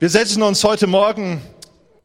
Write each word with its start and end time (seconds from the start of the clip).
Wir 0.00 0.10
setzen 0.10 0.44
uns 0.44 0.62
heute 0.62 0.86
Morgen 0.86 1.42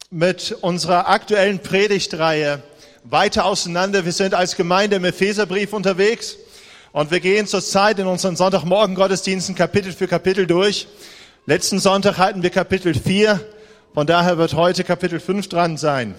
mit 0.09 0.51
unserer 0.61 1.09
aktuellen 1.09 1.59
Predigtreihe 1.59 2.63
weiter 3.04 3.46
auseinander. 3.46 4.04
Wir 4.04 4.13
sind 4.13 4.33
als 4.33 4.55
Gemeinde 4.55 4.96
im 4.96 5.05
Epheserbrief 5.05 5.73
unterwegs 5.73 6.37
und 6.92 7.11
wir 7.11 7.19
gehen 7.19 7.45
zurzeit 7.45 8.00
in 8.00 8.07
unseren 8.07 8.36
Sonntagmorgen-Gottesdiensten 8.36 9.54
Kapitel 9.54 9.91
für 9.91 10.07
Kapitel 10.07 10.48
durch. 10.48 10.88
Letzten 11.45 11.77
Sonntag 11.77 12.18
hatten 12.18 12.41
wir 12.41 12.50
Kapitel 12.50 12.95
4, 12.95 13.39
von 13.94 14.07
daher 14.07 14.39
wird 14.39 14.55
heute 14.55 14.84
Kapitel 14.84 15.20
5 15.20 15.48
dran 15.50 15.78
sein. 15.78 16.16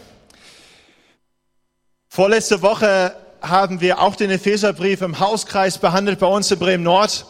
Vorletzte 2.09 2.63
Woche 2.63 3.17
haben 3.43 3.81
wir 3.81 4.01
auch 4.01 4.15
den 4.15 4.31
Epheserbrief 4.31 5.03
im 5.03 5.19
Hauskreis 5.19 5.79
behandelt 5.79 6.21
bei 6.21 6.29
uns 6.29 6.49
in 6.53 6.59
Bremen 6.61 6.85
Nord. 6.85 7.27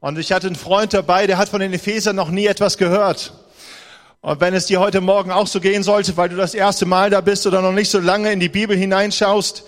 Und 0.00 0.18
ich 0.18 0.32
hatte 0.32 0.48
einen 0.48 0.56
Freund 0.56 0.92
dabei, 0.92 1.26
der 1.26 1.38
hat 1.38 1.48
von 1.48 1.60
den 1.60 1.72
Ephesern 1.72 2.14
noch 2.14 2.28
nie 2.28 2.44
etwas 2.44 2.76
gehört. 2.76 3.32
Und 4.20 4.40
wenn 4.40 4.54
es 4.54 4.66
dir 4.66 4.80
heute 4.80 5.00
Morgen 5.00 5.30
auch 5.30 5.46
so 5.46 5.60
gehen 5.60 5.82
sollte, 5.82 6.16
weil 6.16 6.28
du 6.28 6.36
das 6.36 6.54
erste 6.54 6.86
Mal 6.86 7.10
da 7.10 7.20
bist 7.20 7.46
oder 7.46 7.62
noch 7.62 7.72
nicht 7.72 7.90
so 7.90 8.00
lange 8.00 8.32
in 8.32 8.40
die 8.40 8.48
Bibel 8.48 8.76
hineinschaust, 8.76 9.64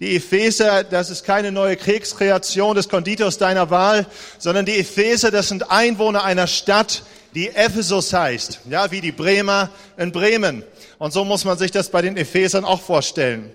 die 0.00 0.16
Epheser, 0.16 0.84
das 0.84 1.10
ist 1.10 1.24
keine 1.24 1.50
neue 1.50 1.76
Kriegskreation 1.76 2.76
des 2.76 2.88
Konditors 2.88 3.36
deiner 3.38 3.70
Wahl, 3.70 4.06
sondern 4.38 4.64
die 4.64 4.78
Epheser, 4.78 5.30
das 5.30 5.48
sind 5.48 5.70
Einwohner 5.70 6.22
einer 6.22 6.46
Stadt, 6.46 7.02
die 7.34 7.48
Ephesus 7.48 8.12
heißt. 8.12 8.60
Ja, 8.70 8.90
wie 8.90 9.00
die 9.00 9.12
Bremer 9.12 9.70
in 9.96 10.12
Bremen. 10.12 10.62
Und 10.98 11.12
so 11.12 11.24
muss 11.24 11.44
man 11.44 11.58
sich 11.58 11.72
das 11.72 11.90
bei 11.90 12.00
den 12.00 12.16
Ephesern 12.16 12.64
auch 12.64 12.80
vorstellen. 12.80 13.50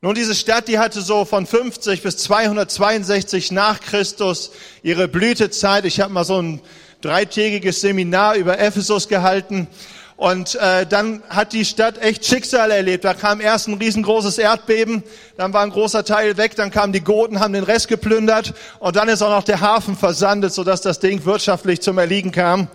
Nun, 0.00 0.14
diese 0.14 0.34
Stadt, 0.34 0.66
die 0.66 0.78
hatte 0.78 1.00
so 1.00 1.24
von 1.24 1.46
50 1.46 2.02
bis 2.02 2.16
262 2.16 3.52
nach 3.52 3.80
Christus 3.80 4.50
ihre 4.82 5.06
Blütezeit. 5.06 5.84
Ich 5.84 6.00
habe 6.00 6.12
mal 6.12 6.24
so 6.24 6.42
ein 6.42 6.60
dreitägiges 7.02 7.80
Seminar 7.80 8.36
über 8.36 8.58
Ephesus 8.58 9.08
gehalten. 9.08 9.68
Und 10.16 10.54
äh, 10.54 10.86
dann 10.86 11.22
hat 11.28 11.52
die 11.52 11.64
Stadt 11.64 11.98
echt 11.98 12.24
Schicksal 12.24 12.70
erlebt. 12.70 13.04
Da 13.04 13.12
kam 13.12 13.40
erst 13.40 13.66
ein 13.66 13.74
riesengroßes 13.74 14.38
Erdbeben, 14.38 15.02
dann 15.36 15.52
war 15.52 15.62
ein 15.62 15.70
großer 15.70 16.04
Teil 16.04 16.36
weg, 16.36 16.54
dann 16.54 16.70
kamen 16.70 16.92
die 16.92 17.00
Goten, 17.00 17.40
haben 17.40 17.52
den 17.52 17.64
Rest 17.64 17.88
geplündert 17.88 18.54
und 18.78 18.94
dann 18.94 19.08
ist 19.08 19.20
auch 19.20 19.30
noch 19.30 19.42
der 19.42 19.60
Hafen 19.60 19.96
versandet, 19.96 20.52
sodass 20.52 20.80
das 20.80 21.00
Ding 21.00 21.24
wirtschaftlich 21.24 21.80
zum 21.80 21.98
Erliegen 21.98 22.30
kam. 22.30 22.68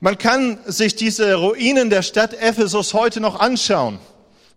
Man 0.00 0.18
kann 0.18 0.58
sich 0.66 0.96
diese 0.96 1.36
Ruinen 1.36 1.88
der 1.88 2.02
Stadt 2.02 2.34
Ephesus 2.34 2.94
heute 2.94 3.20
noch 3.20 3.38
anschauen. 3.38 4.00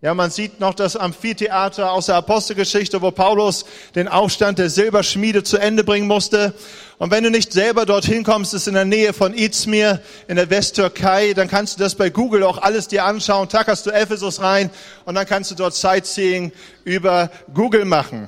Ja, 0.02 0.14
man 0.14 0.30
sieht 0.30 0.60
noch 0.60 0.74
das 0.74 0.98
Amphitheater 0.98 1.94
aus 1.94 2.08
der 2.08 2.16
Apostelgeschichte, 2.16 3.02
wo 3.02 3.12
Paulus 3.12 3.66
den 3.96 4.10
Aufstand 4.10 4.60
der 4.60 4.70
Silberschmiede 4.70 5.44
zu 5.44 5.58
Ende 5.58 5.86
bringen 5.86 6.06
musste. 6.06 6.54
Und 6.98 7.12
wenn 7.12 7.24
du 7.24 7.32
nicht 7.32 7.54
selber 7.54 7.86
dorthin 7.86 8.26
kommst, 8.26 8.54
ist 8.54 8.68
in 8.68 8.74
der 8.74 8.84
Nähe 8.84 9.14
von 9.14 9.34
Izmir 9.34 10.02
in 10.28 10.36
der 10.36 10.50
Westtürkei, 10.50 11.34
dann 11.34 11.48
kannst 11.48 11.80
du 11.80 11.84
das 11.84 11.96
bei 11.96 12.10
Google 12.10 12.44
auch 12.44 12.58
alles 12.58 12.90
dir 12.90 13.06
anschauen. 13.06 13.48
Tackerst 13.48 13.86
du 13.86 13.92
Ephesus 13.92 14.42
rein 14.42 14.70
und 15.06 15.16
dann 15.16 15.26
kannst 15.26 15.52
du 15.52 15.56
dort 15.56 15.74
Sightseeing 15.74 16.52
über 16.84 17.32
Google 17.54 17.86
machen. 17.86 18.28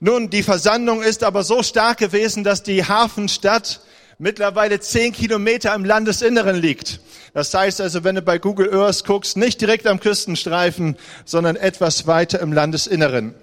Nun, 0.00 0.28
die 0.28 0.42
Versandung 0.42 1.02
ist 1.02 1.24
aber 1.24 1.44
so 1.44 1.62
stark 1.62 1.96
gewesen, 1.96 2.44
dass 2.44 2.62
die 2.62 2.84
Hafenstadt 2.84 3.80
mittlerweile 4.20 4.78
zehn 4.80 5.12
Kilometer 5.12 5.74
im 5.74 5.84
Landesinneren 5.84 6.56
liegt. 6.56 7.00
Das 7.32 7.52
heißt 7.54 7.80
also, 7.80 8.04
wenn 8.04 8.16
du 8.16 8.22
bei 8.22 8.38
Google 8.38 8.72
Earth 8.74 9.04
guckst, 9.04 9.36
nicht 9.36 9.60
direkt 9.60 9.86
am 9.86 9.98
Küstenstreifen, 9.98 10.96
sondern 11.24 11.56
etwas 11.56 12.06
weiter 12.06 12.40
im 12.40 12.52
Landesinneren. 12.52 13.34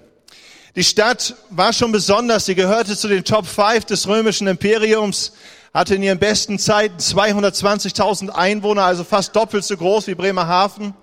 Die 0.76 0.84
Stadt 0.84 1.34
war 1.50 1.72
schon 1.72 1.90
besonders. 1.90 2.46
Sie 2.46 2.54
gehörte 2.54 2.96
zu 2.96 3.08
den 3.08 3.24
Top 3.24 3.46
5 3.46 3.86
des 3.86 4.06
römischen 4.06 4.46
Imperiums, 4.46 5.32
hatte 5.74 5.96
in 5.96 6.02
ihren 6.04 6.20
besten 6.20 6.60
Zeiten 6.60 6.98
220.000 6.98 8.28
Einwohner, 8.28 8.84
also 8.84 9.02
fast 9.02 9.34
doppelt 9.34 9.64
so 9.64 9.76
groß 9.76 10.06
wie 10.06 10.14
Bremerhaven. 10.14 10.94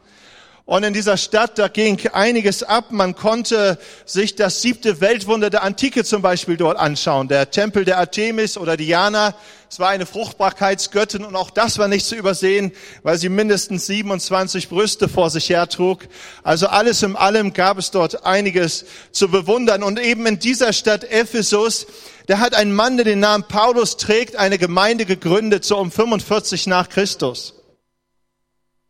Und 0.68 0.84
in 0.84 0.94
dieser 0.94 1.16
Stadt, 1.16 1.60
da 1.60 1.68
ging 1.68 2.00
einiges 2.12 2.64
ab. 2.64 2.86
Man 2.90 3.16
konnte 3.16 3.78
sich 4.04 4.36
das 4.36 4.64
siebte 4.64 5.00
Weltwunder 5.00 5.52
der 5.52 5.62
Antike 5.62 6.04
zum 6.04 6.24
Beispiel 6.24 6.58
dort 6.58 6.80
anschauen. 6.80 7.28
Der 7.28 7.52
Tempel 7.52 7.86
der 7.86 8.00
Artemis 8.00 8.58
oder 8.58 8.75
Diana. 8.75 9.36
Es 9.70 9.80
war 9.80 9.90
eine 9.90 10.08
Fruchtbarkeitsgöttin 10.08 11.24
und 11.24 11.36
auch 11.36 11.52
das 11.52 11.78
war 11.78 11.88
nicht 11.88 12.06
zu 12.06 12.16
übersehen, 12.16 12.72
weil 13.04 13.20
sie 13.20 13.30
mindestens 13.30 13.86
27 13.86 14.70
Brüste 14.70 15.08
vor 15.08 15.30
sich 15.30 15.50
hertrug. 15.50 16.08
Also 16.42 16.66
alles 16.66 17.04
im 17.04 17.16
allem 17.16 17.54
gab 17.54 17.78
es 17.78 17.92
dort 17.92 18.25
einiges 18.25 18.86
zu 19.12 19.30
bewundern. 19.30 19.84
Und 19.84 20.00
eben 20.00 20.25
in 20.25 20.40
dieser 20.40 20.74
Stadt 20.74 21.04
Ephesus, 21.04 21.86
da 22.25 22.40
hat 22.40 22.56
ein 22.56 22.74
Mann, 22.74 22.98
der 22.98 23.06
den 23.06 23.20
Namen 23.20 23.44
Paulus 23.48 23.98
trägt, 23.98 24.36
eine 24.36 24.58
Gemeinde 24.58 25.06
gegründet, 25.06 25.64
so 25.64 25.78
um 25.78 25.92
45 25.92 26.66
nach 26.66 26.90
Christus. 26.90 27.54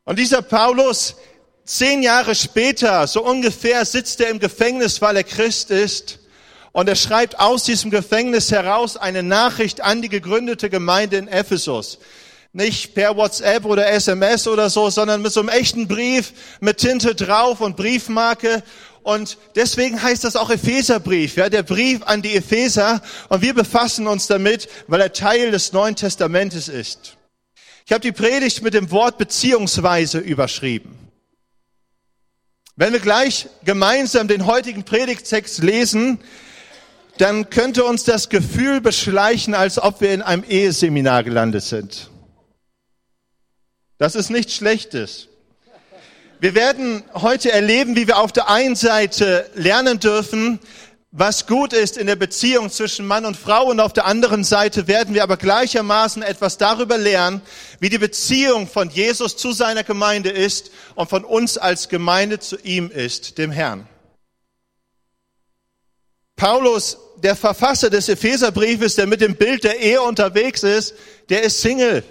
Und 0.06 0.20
dieser 0.20 0.42
Paulus, 0.42 1.16
Zehn 1.66 2.04
Jahre 2.04 2.36
später, 2.36 3.08
so 3.08 3.26
ungefähr, 3.26 3.86
sitzt 3.86 4.22
er 4.22 4.30
im 4.30 4.40
Gefängnis, 4.40 5.02
weil 5.02 5.18
er 5.18 5.24
Christ 5.24 5.72
ist. 5.72 6.20
Und 6.72 6.88
er 6.88 6.96
schreibt 6.96 7.40
aus 7.40 7.64
diesem 7.64 7.90
Gefängnis 7.90 8.52
heraus 8.52 8.98
eine 8.98 9.24
Nachricht 9.24 9.82
an 9.82 10.04
die 10.04 10.10
gegründete 10.10 10.70
Gemeinde 10.70 11.18
in 11.18 11.28
Ephesus. 11.28 11.98
Nicht 12.54 12.94
per 12.94 13.18
WhatsApp 13.18 13.66
oder 13.66 13.88
SMS 13.88 14.48
oder 14.48 14.70
so, 14.70 14.92
sondern 14.92 15.24
mit 15.24 15.34
so 15.34 15.40
einem 15.40 15.50
echten 15.50 15.88
Brief, 15.88 16.34
mit 16.60 16.78
Tinte 16.78 17.16
drauf 17.16 17.62
und 17.62 17.76
Briefmarke. 17.76 18.62
Und 19.02 19.40
deswegen 19.56 20.02
heißt 20.02 20.24
das 20.24 20.36
auch 20.36 20.52
Epheserbrief, 20.52 21.36
ja, 21.36 21.50
der 21.50 21.64
Brief 21.64 22.04
an 22.04 22.22
die 22.22 22.36
Epheser. 22.36 23.02
Und 23.30 23.42
wir 23.42 23.56
befassen 23.56 24.06
uns 24.06 24.28
damit, 24.28 24.70
weil 24.88 25.02
er 25.02 25.14
Teil 25.14 25.50
des 25.50 25.74
Neuen 25.74 25.96
Testamentes 25.96 26.68
ist. 26.68 27.18
Ich 27.88 27.92
habe 27.92 28.02
die 28.02 28.12
Predigt 28.12 28.62
mit 28.62 28.76
dem 28.76 28.92
Wort 28.92 29.18
beziehungsweise 29.18 30.20
überschrieben. 30.20 31.05
Wenn 32.78 32.92
wir 32.92 33.00
gleich 33.00 33.48
gemeinsam 33.64 34.28
den 34.28 34.46
heutigen 34.46 34.84
Predigtext 34.84 35.64
lesen, 35.64 36.20
dann 37.18 37.50
könnte 37.50 37.86
uns 37.86 38.04
das 38.04 38.28
Gefühl 38.28 38.82
beschleichen, 38.82 39.54
als 39.54 39.82
ob 39.82 40.02
wir 40.02 40.12
in 40.14 40.22
einem 40.22 40.44
Eheseminar 40.44 41.24
gelandet 41.24 41.64
sind. 41.64 42.10
Das 43.98 44.16
ist 44.16 44.30
nichts 44.30 44.56
Schlechtes. 44.56 45.30
Wir 46.42 46.54
werden 46.54 47.04
heute 47.14 47.50
erleben, 47.50 47.96
wie 47.96 48.08
wir 48.08 48.18
auf 48.18 48.34
der 48.34 48.50
einen 48.50 48.76
Seite 48.76 49.50
lernen 49.56 50.02
dürfen, 50.02 50.60
was 51.18 51.48
gut 51.48 51.72
ist 51.72 51.96
in 51.96 52.08
der 52.08 52.18
Beziehung 52.18 52.70
zwischen 52.70 53.08
Mann 53.08 53.24
und 53.24 53.38
Frau 53.38 53.68
und 53.68 53.80
auf 53.80 53.94
der 53.94 54.06
anderen 54.06 54.44
Seite 54.44 54.88
werden 54.88 55.14
wir 55.14 55.24
aber 55.24 55.38
gleichermaßen 55.38 56.22
etwas 56.22 56.58
darüber 56.58 56.98
lernen, 56.98 57.42
wie 57.80 57.88
die 57.88 57.98
Beziehung 57.98 58.68
von 58.68 58.90
Jesus 58.90 59.38
zu 59.38 59.54
seiner 59.54 59.86
Gemeinde 59.86 60.30
ist 60.30 60.72
und 60.94 61.10
von 61.10 61.24
uns 61.24 61.58
als 61.58 61.88
Gemeinde 61.88 62.40
zu 62.40 62.58
ihm 62.58 62.92
ist, 62.92 63.38
dem 63.38 63.50
Herrn. 63.50 63.88
Paulus, 66.36 66.98
der 67.24 67.38
Verfasser 67.38 67.90
des 67.90 68.10
Epheserbriefes, 68.10 68.96
der 68.96 69.08
mit 69.08 69.22
dem 69.22 69.38
Bild 69.38 69.64
der 69.64 69.80
Ehe 69.80 70.02
unterwegs 70.02 70.64
ist, 70.64 70.96
der 71.30 71.44
ist 71.44 71.62
Single. 71.62 72.04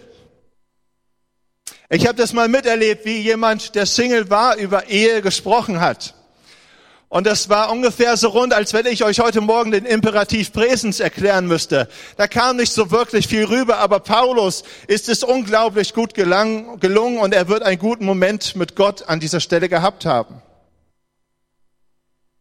Ich 1.90 2.06
habe 2.06 2.16
das 2.16 2.32
mal 2.32 2.48
miterlebt, 2.48 3.04
wie 3.04 3.18
jemand, 3.18 3.74
der 3.74 3.84
Single 3.84 4.30
war, 4.30 4.56
über 4.56 4.88
Ehe 4.88 5.20
gesprochen 5.20 5.80
hat. 5.80 6.14
Und 7.14 7.28
das 7.28 7.48
war 7.48 7.70
ungefähr 7.70 8.16
so 8.16 8.30
rund, 8.30 8.52
als 8.52 8.72
wenn 8.72 8.86
ich 8.86 9.04
euch 9.04 9.20
heute 9.20 9.40
Morgen 9.40 9.70
den 9.70 9.84
Imperativ 9.84 10.52
Präsens 10.52 10.98
erklären 10.98 11.46
müsste. 11.46 11.88
Da 12.16 12.26
kam 12.26 12.56
nicht 12.56 12.72
so 12.72 12.90
wirklich 12.90 13.28
viel 13.28 13.44
rüber, 13.44 13.78
aber 13.78 14.00
Paulus 14.00 14.64
ist 14.88 15.08
es 15.08 15.22
unglaublich 15.22 15.94
gut 15.94 16.14
gelang, 16.14 16.80
gelungen 16.80 17.18
und 17.18 17.32
er 17.32 17.46
wird 17.46 17.62
einen 17.62 17.78
guten 17.78 18.04
Moment 18.04 18.56
mit 18.56 18.74
Gott 18.74 19.08
an 19.08 19.20
dieser 19.20 19.38
Stelle 19.38 19.68
gehabt 19.68 20.06
haben. 20.06 20.42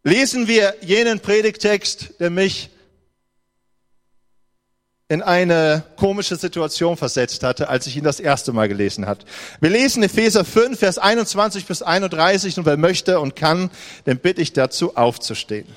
Lesen 0.03 0.47
wir 0.47 0.73
jenen 0.81 1.19
Predigtext, 1.19 2.19
der 2.19 2.31
mich 2.31 2.72
in 5.09 5.21
eine 5.21 5.83
komische 5.97 6.35
Situation 6.35 6.97
versetzt 6.97 7.43
hatte, 7.43 7.69
als 7.69 7.87
ich 7.87 7.97
ihn 7.97 8.03
das 8.03 8.19
erste 8.19 8.53
Mal 8.53 8.67
gelesen 8.67 9.05
hat. 9.05 9.25
Wir 9.59 9.69
lesen 9.69 10.01
Epheser 10.01 10.45
5, 10.45 10.79
Vers 10.79 10.97
21 10.97 11.65
bis 11.65 11.81
31 11.81 12.57
und 12.57 12.65
wer 12.65 12.77
möchte 12.77 13.19
und 13.19 13.35
kann, 13.35 13.69
den 14.05 14.19
bitte 14.19 14.41
ich 14.41 14.53
dazu 14.53 14.95
aufzustehen. 14.95 15.67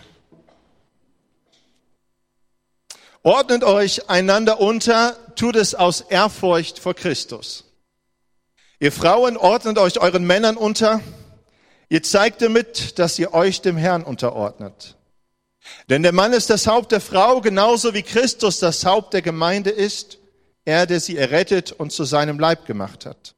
Ordnet 3.23 3.65
euch 3.65 4.09
einander 4.09 4.61
unter, 4.61 5.17
tut 5.35 5.57
es 5.57 5.75
aus 5.75 6.01
Ehrfurcht 6.01 6.79
vor 6.79 6.95
Christus. 6.95 7.65
Ihr 8.79 8.93
Frauen 8.93 9.37
ordnet 9.37 9.79
euch 9.79 9.99
euren 9.99 10.25
Männern 10.25 10.57
unter, 10.57 11.01
ihr 11.89 12.05
zeigt 12.05 12.43
damit, 12.43 13.01
dass 13.01 13.19
ihr 13.19 13.35
euch 13.35 13.63
dem 13.63 13.77
Herrn 13.77 14.05
unterordnet. 14.05 14.97
Denn 15.89 16.03
der 16.03 16.13
Mann 16.13 16.33
ist 16.33 16.51
das 16.51 16.67
Haupt 16.67 16.93
der 16.93 17.01
Frau, 17.01 17.41
genauso 17.41 17.95
wie 17.95 18.03
Christus 18.03 18.59
das 18.59 18.85
Haupt 18.85 19.15
der 19.15 19.23
Gemeinde 19.23 19.71
ist, 19.71 20.19
er, 20.65 20.87
der 20.87 21.01
sie 21.01 21.17
errettet 21.17 21.73
und 21.73 21.93
zu 21.93 22.05
seinem 22.05 22.39
Leib 22.39 22.67
gemacht 22.67 23.07
hat. 23.07 23.35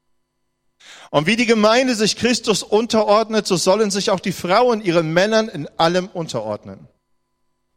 Und 1.11 1.27
wie 1.27 1.37
die 1.37 1.47
Gemeinde 1.47 1.95
sich 1.95 2.17
Christus 2.17 2.63
unterordnet, 2.63 3.47
so 3.47 3.57
sollen 3.57 3.91
sich 3.91 4.11
auch 4.11 4.21
die 4.21 4.33
Frauen 4.33 4.83
ihren 4.83 5.13
Männern 5.13 5.49
in 5.49 5.69
allem 5.79 6.09
unterordnen. 6.09 6.89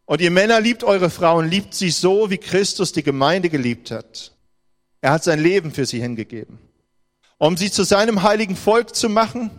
Und 0.05 0.21
ihr 0.21 0.31
Männer 0.31 0.59
liebt 0.59 0.83
eure 0.83 1.09
Frauen, 1.09 1.49
liebt 1.49 1.73
sie 1.73 1.89
so, 1.89 2.29
wie 2.29 2.37
Christus 2.37 2.91
die 2.91 3.03
Gemeinde 3.03 3.49
geliebt 3.49 3.91
hat. 3.91 4.33
Er 4.99 5.11
hat 5.11 5.23
sein 5.23 5.41
Leben 5.41 5.71
für 5.71 5.85
sie 5.85 6.01
hingegeben. 6.01 6.59
um 7.41 7.57
sie 7.57 7.71
zu 7.71 7.83
seinem 7.83 8.21
heiligen 8.21 8.55
Volk 8.55 8.95
zu 8.95 9.09
machen. 9.09 9.49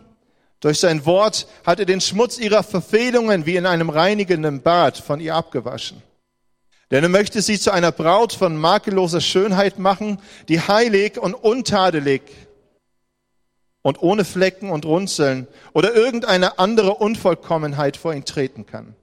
Durch 0.63 0.79
sein 0.79 1.05
Wort 1.05 1.49
hat 1.67 1.81
er 1.81 1.87
den 1.87 2.01
Schmutz 2.01 2.39
ihrer 2.39 2.63
Verfehlungen 2.63 3.47
wie 3.47 3.57
in 3.57 3.67
einem 3.67 3.91
reinigenden 3.91 4.63
Bad 4.63 4.97
von 4.97 5.21
ihr 5.21 5.35
abgewaschen. 5.35 6.01
Denn 6.93 7.03
er 7.03 7.09
möchte 7.09 7.43
sie 7.43 7.59
zu 7.59 7.73
einer 7.73 7.91
Braut 7.91 8.33
von 8.33 8.57
makelloser 8.57 9.21
Schönheit 9.21 9.81
machen, 9.81 10.21
die 10.49 10.61
heilig 10.61 11.19
und 11.19 11.35
untadelig 11.35 12.23
und 13.83 14.01
ohne 14.03 14.25
Flecken 14.25 14.71
und 14.71 14.85
Runzeln 14.85 15.49
oder 15.73 15.95
irgendeine 15.95 16.61
andere 16.61 16.95
Unvollkommenheit 16.95 17.97
vor 17.97 18.15
ihn 18.15 18.25
treten 18.25 18.65
kann. 18.65 18.95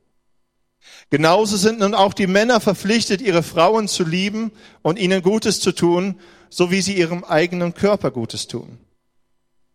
Genauso 1.10 1.58
sind 1.58 1.80
nun 1.80 1.94
auch 1.94 2.14
die 2.14 2.28
Männer 2.28 2.62
verpflichtet, 2.62 3.20
ihre 3.20 3.44
Frauen 3.44 3.90
zu 3.90 4.06
lieben 4.06 4.54
und 4.82 4.98
ihnen 4.98 5.22
Gutes 5.22 5.60
zu 5.60 5.74
tun, 5.74 6.18
so 6.50 6.72
wie 6.72 6.82
sie 6.82 6.94
ihrem 6.98 7.26
eigenen 7.26 7.74
Körper 7.74 8.12
Gutes 8.12 8.48
tun. 8.48 8.78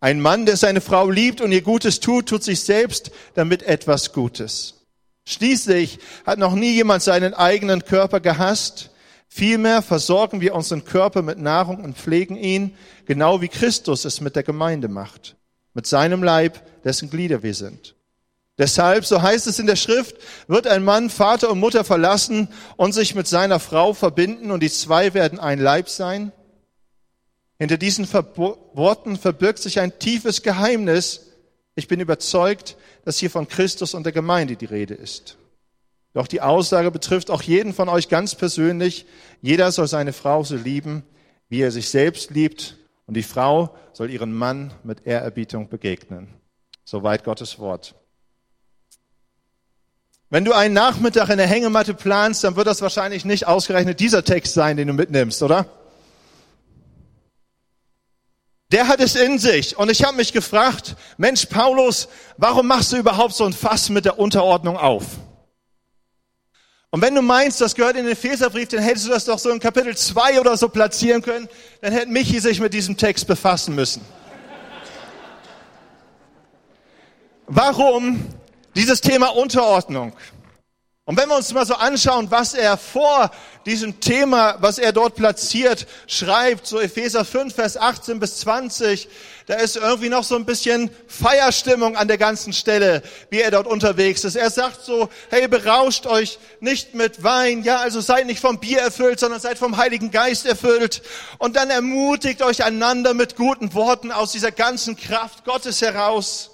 Ein 0.04 0.20
Mann, 0.20 0.44
der 0.44 0.58
seine 0.58 0.82
Frau 0.82 1.08
liebt 1.08 1.40
und 1.40 1.50
ihr 1.50 1.62
Gutes 1.62 1.98
tut, 1.98 2.28
tut 2.28 2.44
sich 2.44 2.60
selbst 2.60 3.10
damit 3.32 3.62
etwas 3.62 4.12
Gutes. 4.12 4.82
Schließlich 5.24 5.98
hat 6.26 6.38
noch 6.38 6.52
nie 6.52 6.74
jemand 6.74 7.02
seinen 7.02 7.32
eigenen 7.32 7.86
Körper 7.86 8.20
gehasst. 8.20 8.90
Vielmehr 9.28 9.80
versorgen 9.80 10.42
wir 10.42 10.54
unseren 10.54 10.84
Körper 10.84 11.22
mit 11.22 11.38
Nahrung 11.38 11.82
und 11.82 11.96
pflegen 11.96 12.36
ihn, 12.36 12.76
genau 13.06 13.40
wie 13.40 13.48
Christus 13.48 14.04
es 14.04 14.20
mit 14.20 14.36
der 14.36 14.42
Gemeinde 14.42 14.88
macht, 14.88 15.36
mit 15.72 15.86
seinem 15.86 16.22
Leib, 16.22 16.60
dessen 16.84 17.08
Glieder 17.08 17.42
wir 17.42 17.54
sind. 17.54 17.94
Deshalb, 18.58 19.06
so 19.06 19.22
heißt 19.22 19.46
es 19.46 19.58
in 19.58 19.66
der 19.66 19.76
Schrift, 19.76 20.16
wird 20.48 20.66
ein 20.66 20.84
Mann 20.84 21.08
Vater 21.08 21.48
und 21.48 21.60
Mutter 21.60 21.82
verlassen 21.82 22.48
und 22.76 22.92
sich 22.92 23.14
mit 23.14 23.26
seiner 23.26 23.58
Frau 23.58 23.94
verbinden 23.94 24.50
und 24.50 24.62
die 24.62 24.70
zwei 24.70 25.14
werden 25.14 25.40
ein 25.40 25.60
Leib 25.60 25.88
sein. 25.88 26.30
Hinter 27.64 27.78
diesen 27.78 28.06
Worten 28.12 29.16
verbirgt 29.16 29.58
sich 29.58 29.80
ein 29.80 29.98
tiefes 29.98 30.42
Geheimnis. 30.42 31.30
Ich 31.74 31.88
bin 31.88 31.98
überzeugt, 31.98 32.76
dass 33.06 33.16
hier 33.16 33.30
von 33.30 33.48
Christus 33.48 33.94
und 33.94 34.04
der 34.04 34.12
Gemeinde 34.12 34.56
die 34.56 34.66
Rede 34.66 34.92
ist. 34.92 35.38
Doch 36.12 36.26
die 36.26 36.42
Aussage 36.42 36.90
betrifft 36.90 37.30
auch 37.30 37.40
jeden 37.40 37.72
von 37.72 37.88
euch 37.88 38.10
ganz 38.10 38.34
persönlich. 38.34 39.06
Jeder 39.40 39.72
soll 39.72 39.88
seine 39.88 40.12
Frau 40.12 40.44
so 40.44 40.56
lieben, 40.56 41.04
wie 41.48 41.62
er 41.62 41.70
sich 41.70 41.88
selbst 41.88 42.32
liebt. 42.32 42.76
Und 43.06 43.14
die 43.14 43.22
Frau 43.22 43.74
soll 43.94 44.10
ihren 44.10 44.34
Mann 44.34 44.74
mit 44.82 45.06
Ehrerbietung 45.06 45.70
begegnen. 45.70 46.28
Soweit 46.84 47.24
Gottes 47.24 47.58
Wort. 47.58 47.94
Wenn 50.28 50.44
du 50.44 50.52
einen 50.52 50.74
Nachmittag 50.74 51.30
in 51.30 51.38
der 51.38 51.46
Hängematte 51.46 51.94
planst, 51.94 52.44
dann 52.44 52.56
wird 52.56 52.66
das 52.66 52.82
wahrscheinlich 52.82 53.24
nicht 53.24 53.46
ausgerechnet 53.46 54.00
dieser 54.00 54.22
Text 54.22 54.52
sein, 54.52 54.76
den 54.76 54.88
du 54.88 54.92
mitnimmst, 54.92 55.42
oder? 55.42 55.66
Der 58.74 58.88
hat 58.88 58.98
es 58.98 59.14
in 59.14 59.38
sich. 59.38 59.78
Und 59.78 59.88
ich 59.88 60.02
habe 60.02 60.16
mich 60.16 60.32
gefragt, 60.32 60.96
Mensch, 61.16 61.46
Paulus, 61.46 62.08
warum 62.36 62.66
machst 62.66 62.90
du 62.90 62.96
überhaupt 62.96 63.32
so 63.32 63.44
ein 63.44 63.52
Fass 63.52 63.88
mit 63.88 64.04
der 64.04 64.18
Unterordnung 64.18 64.76
auf? 64.76 65.04
Und 66.90 67.00
wenn 67.00 67.14
du 67.14 67.22
meinst, 67.22 67.60
das 67.60 67.76
gehört 67.76 67.94
in 67.94 68.02
den 68.02 68.14
Epheserbrief, 68.14 68.66
dann 68.70 68.82
hättest 68.82 69.06
du 69.06 69.10
das 69.10 69.26
doch 69.26 69.38
so 69.38 69.50
in 69.50 69.60
Kapitel 69.60 69.96
2 69.96 70.40
oder 70.40 70.56
so 70.56 70.68
platzieren 70.68 71.22
können, 71.22 71.48
dann 71.82 71.92
hätte 71.92 72.10
Michi 72.10 72.40
sich 72.40 72.58
mit 72.58 72.74
diesem 72.74 72.96
Text 72.96 73.28
befassen 73.28 73.76
müssen. 73.76 74.04
Warum 77.46 78.26
dieses 78.74 79.00
Thema 79.00 79.28
Unterordnung. 79.36 80.14
Und 81.06 81.18
wenn 81.18 81.28
wir 81.28 81.36
uns 81.36 81.52
mal 81.52 81.66
so 81.66 81.74
anschauen, 81.74 82.30
was 82.30 82.54
er 82.54 82.78
vor 82.78 83.30
diesem 83.66 84.00
Thema, 84.00 84.56
was 84.60 84.78
er 84.78 84.90
dort 84.90 85.16
platziert, 85.16 85.86
schreibt, 86.06 86.66
so 86.66 86.80
Epheser 86.80 87.26
5, 87.26 87.54
Vers 87.54 87.76
18 87.76 88.18
bis 88.20 88.38
20, 88.40 89.10
da 89.44 89.56
ist 89.56 89.76
irgendwie 89.76 90.08
noch 90.08 90.24
so 90.24 90.34
ein 90.34 90.46
bisschen 90.46 90.88
Feierstimmung 91.06 91.94
an 91.94 92.08
der 92.08 92.16
ganzen 92.16 92.54
Stelle, 92.54 93.02
wie 93.28 93.42
er 93.42 93.50
dort 93.50 93.66
unterwegs 93.66 94.24
ist. 94.24 94.34
Er 94.34 94.48
sagt 94.48 94.82
so, 94.82 95.10
hey, 95.28 95.46
berauscht 95.46 96.06
euch 96.06 96.38
nicht 96.60 96.94
mit 96.94 97.22
Wein, 97.22 97.64
ja, 97.64 97.76
also 97.80 98.00
seid 98.00 98.24
nicht 98.24 98.40
vom 98.40 98.58
Bier 98.58 98.80
erfüllt, 98.80 99.20
sondern 99.20 99.40
seid 99.40 99.58
vom 99.58 99.76
Heiligen 99.76 100.10
Geist 100.10 100.46
erfüllt. 100.46 101.02
Und 101.36 101.56
dann 101.56 101.68
ermutigt 101.68 102.40
euch 102.40 102.64
einander 102.64 103.12
mit 103.12 103.36
guten 103.36 103.74
Worten 103.74 104.10
aus 104.10 104.32
dieser 104.32 104.52
ganzen 104.52 104.96
Kraft 104.96 105.44
Gottes 105.44 105.82
heraus. 105.82 106.53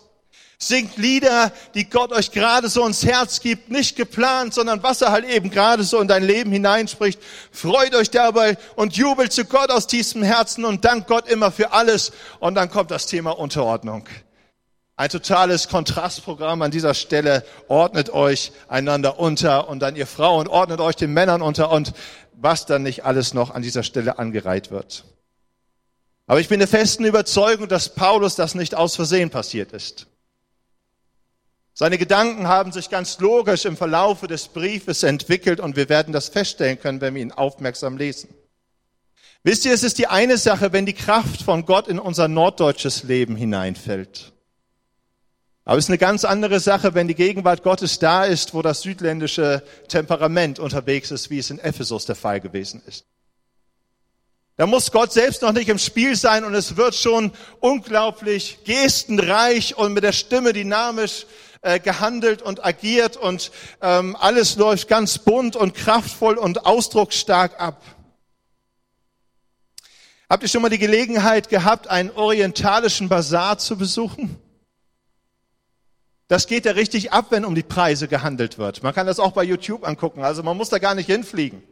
Singt 0.63 0.99
Lieder, 0.99 1.53
die 1.73 1.89
Gott 1.89 2.13
euch 2.13 2.33
gerade 2.33 2.69
so 2.69 2.87
ins 2.87 3.03
Herz 3.07 3.41
gibt, 3.41 3.71
nicht 3.71 3.97
geplant, 3.97 4.53
sondern 4.53 4.83
was 4.83 5.01
er 5.01 5.11
halt 5.11 5.25
eben 5.25 5.49
gerade 5.49 5.85
so 5.85 5.99
in 6.01 6.07
dein 6.07 6.23
Leben 6.23 6.53
hineinspricht. 6.53 7.19
Freut 7.51 7.95
euch 7.95 8.11
dabei 8.11 8.59
und 8.77 8.95
jubelt 8.95 9.33
zu 9.33 9.47
Gott 9.47 9.71
aus 9.71 9.87
tiefstem 9.87 10.23
Herzen 10.23 10.67
und 10.67 10.85
dankt 10.85 11.09
Gott 11.09 11.27
immer 11.29 11.51
für 11.51 11.73
alles. 11.73 12.13
Und 12.41 12.57
dann 12.57 12.71
kommt 12.71 12.91
das 12.91 13.07
Thema 13.07 13.39
Unterordnung. 13.39 14.07
Ein 14.97 15.09
totales 15.09 15.69
Kontrastprogramm 15.69 16.61
an 16.61 16.71
dieser 16.71 16.93
Stelle. 16.93 17.43
Ordnet 17.69 18.11
euch 18.11 18.53
einander 18.69 19.19
unter 19.19 19.67
und 19.67 19.81
dann 19.81 19.97
ihr 19.97 20.07
Frauen 20.07 20.47
ordnet 20.47 20.81
euch 20.81 20.97
den 20.97 21.15
Männern 21.15 21.41
unter 21.41 21.73
und 21.73 21.95
was 22.35 22.67
dann 22.67 22.83
nicht 22.83 23.07
alles 23.07 23.33
noch 23.33 23.55
an 23.55 23.63
dieser 23.63 23.83
Stelle 23.83 24.19
angereiht 24.19 24.71
wird. 24.71 25.05
Aber 26.27 26.39
ich 26.39 26.49
bin 26.49 26.59
der 26.59 26.69
festen 26.69 27.07
Überzeugung, 27.07 27.67
dass 27.67 27.95
Paulus 27.95 28.35
das 28.35 28.55
nicht 28.55 28.75
aus 28.75 28.95
Versehen 28.95 29.31
passiert 29.31 29.73
ist. 29.73 30.07
Seine 31.73 31.99
Gedanken 31.99 32.49
haben 32.49 32.73
sich 32.73 32.91
ganz 32.91 33.19
logisch 33.21 33.65
im 33.65 33.77
Verlaufe 33.77 34.27
des 34.27 34.49
Briefes 34.49 35.03
entwickelt 35.03 35.61
und 35.61 35.77
wir 35.77 35.89
werden 35.89 36.13
das 36.13 36.29
feststellen 36.29 36.79
können, 36.79 37.01
wenn 37.01 37.15
wir 37.15 37.23
ihn 37.23 37.33
aufmerksam 37.33 37.97
lesen. 37.97 38.29
Wisst 39.43 39.65
ihr, 39.65 39.73
es 39.73 39.83
ist 39.83 39.99
die 39.99 40.07
eine 40.07 40.37
Sache, 40.37 40.73
wenn 40.73 40.85
die 40.85 40.93
Kraft 40.93 41.43
von 41.43 41.65
Gott 41.65 41.89
in 41.89 41.99
unser 41.99 42.29
norddeutsches 42.29 43.05
Leben 43.05 43.37
hineinfällt. 43.37 44.33
Aber 45.65 45.79
es 45.79 45.85
ist 45.85 45.91
eine 45.91 45.99
ganz 45.99 46.25
andere 46.25 46.61
Sache, 46.61 46.95
wenn 46.95 47.09
die 47.09 47.15
Gegenwart 47.15 47.63
Gottes 47.63 47.99
da 47.99 48.25
ist, 48.25 48.55
wo 48.55 48.61
das 48.61 48.83
südländische 48.83 49.63
Temperament 49.89 50.59
unterwegs 50.59 51.11
ist, 51.11 51.31
wie 51.31 51.39
es 51.39 51.51
in 51.51 51.59
Ephesus 51.59 52.07
der 52.07 52.17
Fall 52.17 52.41
gewesen 52.41 52.83
ist. 52.87 53.07
Da 54.57 54.67
muss 54.67 54.93
Gott 54.93 55.13
selbst 55.13 55.41
noch 55.41 55.53
nicht 55.53 55.71
im 55.71 55.79
Spiel 55.79 56.17
sein 56.17 56.45
und 56.45 56.55
es 56.55 56.77
wird 56.77 56.95
schon 56.95 57.33
unglaublich 57.61 58.59
gestenreich 58.65 59.79
und 59.79 59.95
mit 59.95 60.05
der 60.05 60.13
Stimme 60.13 60.53
dynamisch 60.53 61.25
äh, 61.63 61.79
gehandelt 61.79 62.43
und 62.43 62.65
agiert 62.65 63.17
und 63.17 63.51
ähm, 63.83 64.17
alles 64.19 64.57
läuft 64.57 64.89
ganz 64.89 65.19
bunt 65.19 65.57
und 65.57 65.75
kraftvoll 65.75 66.39
und 66.39 66.65
ausdrucksstark 66.65 67.61
ab. 67.61 67.83
Habt 70.31 70.43
ihr 70.43 70.49
schon 70.49 70.63
mal 70.63 70.69
die 70.69 70.79
Gelegenheit 70.79 71.49
gehabt, 71.49 71.89
einen 71.89 72.11
orientalischen 72.11 73.09
Bazar 73.09 73.59
zu 73.59 73.77
besuchen? 73.77 74.39
Das 76.29 76.47
geht 76.47 76.65
ja 76.65 76.73
richtig 76.73 77.13
ab, 77.13 77.27
wenn 77.31 77.45
um 77.45 77.57
die 77.57 77.65
Preise 77.65 78.07
gehandelt 78.07 78.57
wird. 78.57 78.85
Man 78.85 78.95
kann 78.95 79.09
das 79.09 79.19
auch 79.19 79.33
bei 79.33 79.43
YouTube 79.43 79.87
angucken, 79.87 80.23
also 80.23 80.45
man 80.45 80.57
muss 80.57 80.69
da 80.69 80.79
gar 80.79 80.95
nicht 80.95 81.07
hinfliegen. 81.07 81.63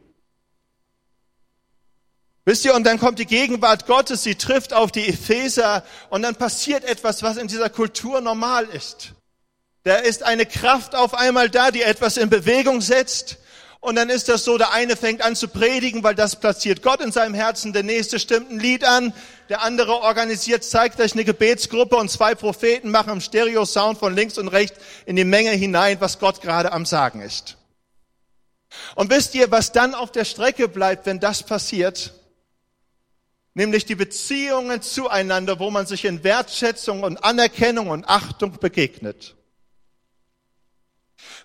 Wisst 2.43 2.65
ihr, 2.65 2.75
und 2.75 2.83
dann 2.83 2.99
kommt 2.99 3.19
die 3.19 3.25
Gegenwart 3.25 3.85
Gottes, 3.85 4.23
sie 4.23 4.35
trifft 4.35 4.73
auf 4.73 4.91
die 4.91 5.07
Epheser 5.07 5.83
und 6.09 6.23
dann 6.23 6.35
passiert 6.35 6.83
etwas, 6.83 7.23
was 7.23 7.37
in 7.37 7.47
dieser 7.47 7.69
Kultur 7.69 8.21
normal 8.21 8.65
ist. 8.65 9.13
Da 9.83 9.95
ist 9.95 10.23
eine 10.23 10.45
Kraft 10.45 10.95
auf 10.95 11.13
einmal 11.13 11.49
da, 11.49 11.71
die 11.71 11.81
etwas 11.81 12.17
in 12.17 12.29
Bewegung 12.29 12.81
setzt. 12.81 13.37
Und 13.81 13.95
dann 13.95 14.09
ist 14.09 14.27
das 14.27 14.43
so, 14.43 14.57
der 14.57 14.73
eine 14.73 14.97
fängt 14.97 15.21
an 15.21 15.37
zu 15.37 15.47
predigen, 15.47 16.03
weil 16.03 16.15
das 16.15 16.37
platziert 16.37 16.81
Gott 16.81 16.99
in 16.99 17.13
seinem 17.13 17.33
Herzen, 17.33 17.71
der 17.71 17.83
nächste 17.83 18.19
stimmt 18.19 18.51
ein 18.51 18.59
Lied 18.59 18.83
an, 18.83 19.13
der 19.47 19.61
andere 19.61 20.01
organisiert, 20.01 20.65
zeigt 20.65 20.99
euch 20.99 21.13
eine 21.13 21.23
Gebetsgruppe 21.23 21.95
und 21.95 22.11
zwei 22.11 22.35
Propheten 22.35 22.91
machen 22.91 23.13
im 23.13 23.21
Stereo-Sound 23.21 23.97
von 23.97 24.13
links 24.13 24.37
und 24.37 24.49
rechts 24.49 24.77
in 25.05 25.15
die 25.15 25.23
Menge 25.23 25.51
hinein, 25.51 26.01
was 26.01 26.19
Gott 26.19 26.41
gerade 26.41 26.73
am 26.73 26.85
Sagen 26.85 27.21
ist. 27.21 27.55
Und 28.95 29.09
wisst 29.09 29.33
ihr, 29.33 29.49
was 29.49 29.71
dann 29.71 29.95
auf 29.95 30.11
der 30.11 30.25
Strecke 30.25 30.67
bleibt, 30.67 31.05
wenn 31.05 31.21
das 31.21 31.43
passiert? 31.43 32.13
Nämlich 33.53 33.85
die 33.85 33.95
Beziehungen 33.95 34.81
zueinander, 34.81 35.57
wo 35.59 35.71
man 35.71 35.85
sich 35.85 36.03
in 36.03 36.23
Wertschätzung 36.23 37.03
und 37.03 37.23
Anerkennung 37.23 37.89
und 37.89 38.07
Achtung 38.07 38.59
begegnet. 38.59 39.35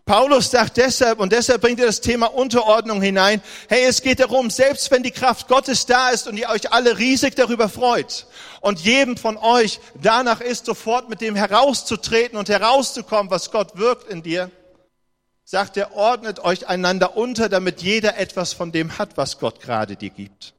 Paulus 0.07 0.51
sagt 0.51 0.77
deshalb, 0.77 1.19
und 1.19 1.33
deshalb 1.33 1.63
bringt 1.63 1.81
er 1.81 1.87
das 1.87 2.03
Thema 2.03 2.27
Unterordnung 2.27 3.01
hinein, 3.01 3.41
hey, 3.69 3.87
es 3.87 4.03
geht 4.03 4.21
darum, 4.21 4.51
selbst 4.51 4.91
wenn 4.91 5.03
die 5.03 5.11
Kraft 5.11 5.49
Gottes 5.49 5.87
da 5.87 6.11
ist 6.11 6.29
und 6.29 6.37
ihr 6.37 6.51
euch 6.51 6.73
alle 6.73 6.99
riesig 6.99 7.35
darüber 7.37 7.71
freut 7.71 8.27
und 8.61 8.81
jedem 8.81 9.17
von 9.17 9.39
euch 9.39 9.81
danach 10.03 10.43
ist, 10.43 10.67
sofort 10.67 11.09
mit 11.09 11.23
dem 11.23 11.37
herauszutreten 11.37 12.39
und 12.39 12.51
herauszukommen, 12.51 13.31
was 13.31 13.51
Gott 13.51 13.79
wirkt 13.79 14.11
in 14.11 14.23
dir, 14.23 14.51
sagt 15.45 15.79
er, 15.79 15.95
ordnet 15.95 16.41
euch 16.41 16.69
einander 16.69 17.17
unter, 17.17 17.49
damit 17.49 17.81
jeder 17.81 18.19
etwas 18.19 18.53
von 18.53 18.73
dem 18.73 18.99
hat, 18.99 19.17
was 19.17 19.39
Gott 19.39 19.61
gerade 19.61 19.97
dir 19.97 20.11
gibt. 20.11 20.53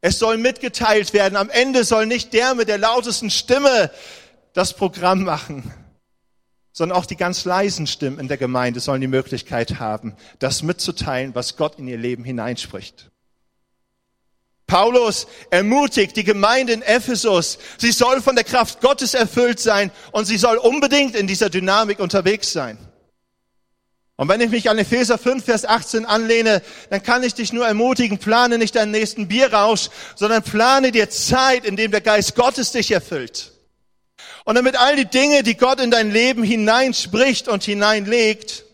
Es 0.00 0.20
soll 0.20 0.36
mitgeteilt 0.36 1.12
werden. 1.12 1.36
Am 1.36 1.50
Ende 1.50 1.84
soll 1.84 2.06
nicht 2.06 2.32
der 2.32 2.54
mit 2.54 2.68
der 2.68 2.78
lautesten 2.78 3.30
Stimme 3.30 3.90
das 4.52 4.74
Programm 4.74 5.24
machen, 5.24 5.72
sondern 6.72 6.96
auch 6.96 7.06
die 7.06 7.16
ganz 7.16 7.44
leisen 7.44 7.86
Stimmen 7.86 8.18
in 8.18 8.28
der 8.28 8.38
Gemeinde 8.38 8.80
sollen 8.80 9.00
die 9.00 9.06
Möglichkeit 9.06 9.78
haben, 9.78 10.16
das 10.38 10.62
mitzuteilen, 10.62 11.34
was 11.34 11.56
Gott 11.56 11.78
in 11.78 11.86
ihr 11.86 11.98
Leben 11.98 12.24
hineinspricht. 12.24 13.10
Paulus 14.66 15.26
ermutigt 15.50 16.16
die 16.16 16.24
Gemeinde 16.24 16.72
in 16.72 16.80
Ephesus, 16.80 17.58
sie 17.76 17.92
soll 17.92 18.22
von 18.22 18.36
der 18.36 18.44
Kraft 18.44 18.80
Gottes 18.80 19.12
erfüllt 19.12 19.60
sein 19.60 19.90
und 20.12 20.24
sie 20.24 20.38
soll 20.38 20.56
unbedingt 20.56 21.14
in 21.14 21.26
dieser 21.26 21.50
Dynamik 21.50 21.98
unterwegs 21.98 22.52
sein. 22.52 22.78
Und 24.16 24.28
wenn 24.28 24.40
ich 24.40 24.50
mich 24.50 24.70
an 24.70 24.78
Epheser 24.78 25.18
5, 25.18 25.44
Vers 25.44 25.64
18 25.64 26.06
anlehne, 26.06 26.62
dann 26.90 27.02
kann 27.02 27.22
ich 27.22 27.34
dich 27.34 27.52
nur 27.52 27.66
ermutigen, 27.66 28.18
plane 28.18 28.56
nicht 28.56 28.76
deinen 28.76 28.92
nächsten 28.92 29.28
Bierrausch, 29.28 29.90
sondern 30.14 30.42
plane 30.42 30.92
dir 30.92 31.10
Zeit, 31.10 31.64
in 31.64 31.76
dem 31.76 31.90
der 31.90 32.00
Geist 32.02 32.34
Gottes 32.34 32.72
dich 32.72 32.92
erfüllt. 32.92 33.51
Und 34.44 34.56
damit 34.56 34.76
all 34.76 34.96
die 34.96 35.06
Dinge, 35.06 35.42
die 35.42 35.56
Gott 35.56 35.80
in 35.80 35.90
dein 35.90 36.10
Leben 36.10 36.42
hineinspricht 36.42 37.48
und 37.48 37.62
hineinlegt, 37.62 38.64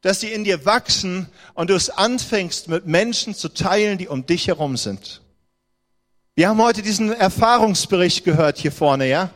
dass 0.00 0.20
sie 0.20 0.32
in 0.32 0.44
dir 0.44 0.64
wachsen 0.64 1.28
und 1.54 1.70
du 1.70 1.74
es 1.74 1.90
anfängst, 1.90 2.68
mit 2.68 2.86
Menschen 2.86 3.34
zu 3.34 3.48
teilen, 3.48 3.98
die 3.98 4.08
um 4.08 4.24
dich 4.24 4.46
herum 4.48 4.76
sind. 4.76 5.20
Wir 6.34 6.48
haben 6.48 6.62
heute 6.62 6.82
diesen 6.82 7.12
Erfahrungsbericht 7.12 8.24
gehört 8.24 8.58
hier 8.58 8.72
vorne, 8.72 9.08
ja? 9.08 9.30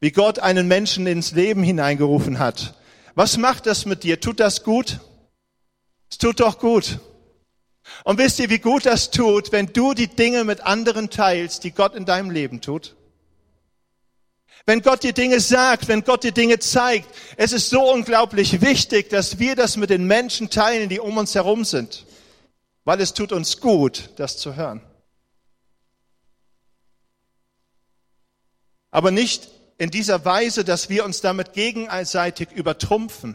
Wie 0.00 0.10
Gott 0.10 0.38
einen 0.38 0.68
Menschen 0.68 1.06
ins 1.06 1.32
Leben 1.32 1.62
hineingerufen 1.62 2.38
hat. 2.38 2.74
Was 3.14 3.36
macht 3.36 3.66
das 3.66 3.86
mit 3.86 4.02
dir? 4.02 4.20
Tut 4.20 4.40
das 4.40 4.62
gut? 4.62 5.00
Es 6.10 6.18
tut 6.18 6.40
doch 6.40 6.58
gut. 6.58 6.98
Und 8.04 8.18
wisst 8.18 8.38
ihr, 8.40 8.50
wie 8.50 8.58
gut 8.58 8.86
das 8.86 9.10
tut, 9.10 9.52
wenn 9.52 9.66
du 9.66 9.94
die 9.94 10.08
Dinge 10.08 10.44
mit 10.44 10.60
anderen 10.60 11.10
teilst, 11.10 11.64
die 11.64 11.70
Gott 11.70 11.94
in 11.94 12.04
deinem 12.04 12.30
Leben 12.30 12.60
tut? 12.60 12.96
Wenn 14.70 14.82
Gott 14.82 15.02
dir 15.02 15.12
Dinge 15.12 15.40
sagt, 15.40 15.88
wenn 15.88 16.04
Gott 16.04 16.22
dir 16.22 16.30
Dinge 16.30 16.60
zeigt, 16.60 17.12
es 17.36 17.50
ist 17.50 17.70
so 17.70 17.90
unglaublich 17.90 18.60
wichtig, 18.60 19.10
dass 19.10 19.40
wir 19.40 19.56
das 19.56 19.76
mit 19.76 19.90
den 19.90 20.04
Menschen 20.04 20.48
teilen, 20.48 20.88
die 20.88 21.00
um 21.00 21.18
uns 21.18 21.34
herum 21.34 21.64
sind, 21.64 22.06
weil 22.84 23.00
es 23.00 23.12
tut 23.12 23.32
uns 23.32 23.58
gut, 23.60 24.10
das 24.14 24.36
zu 24.36 24.54
hören. 24.54 24.80
Aber 28.92 29.10
nicht 29.10 29.48
in 29.76 29.90
dieser 29.90 30.24
Weise, 30.24 30.64
dass 30.64 30.88
wir 30.88 31.04
uns 31.04 31.20
damit 31.20 31.52
gegenseitig 31.52 32.52
übertrumpfen. 32.52 33.34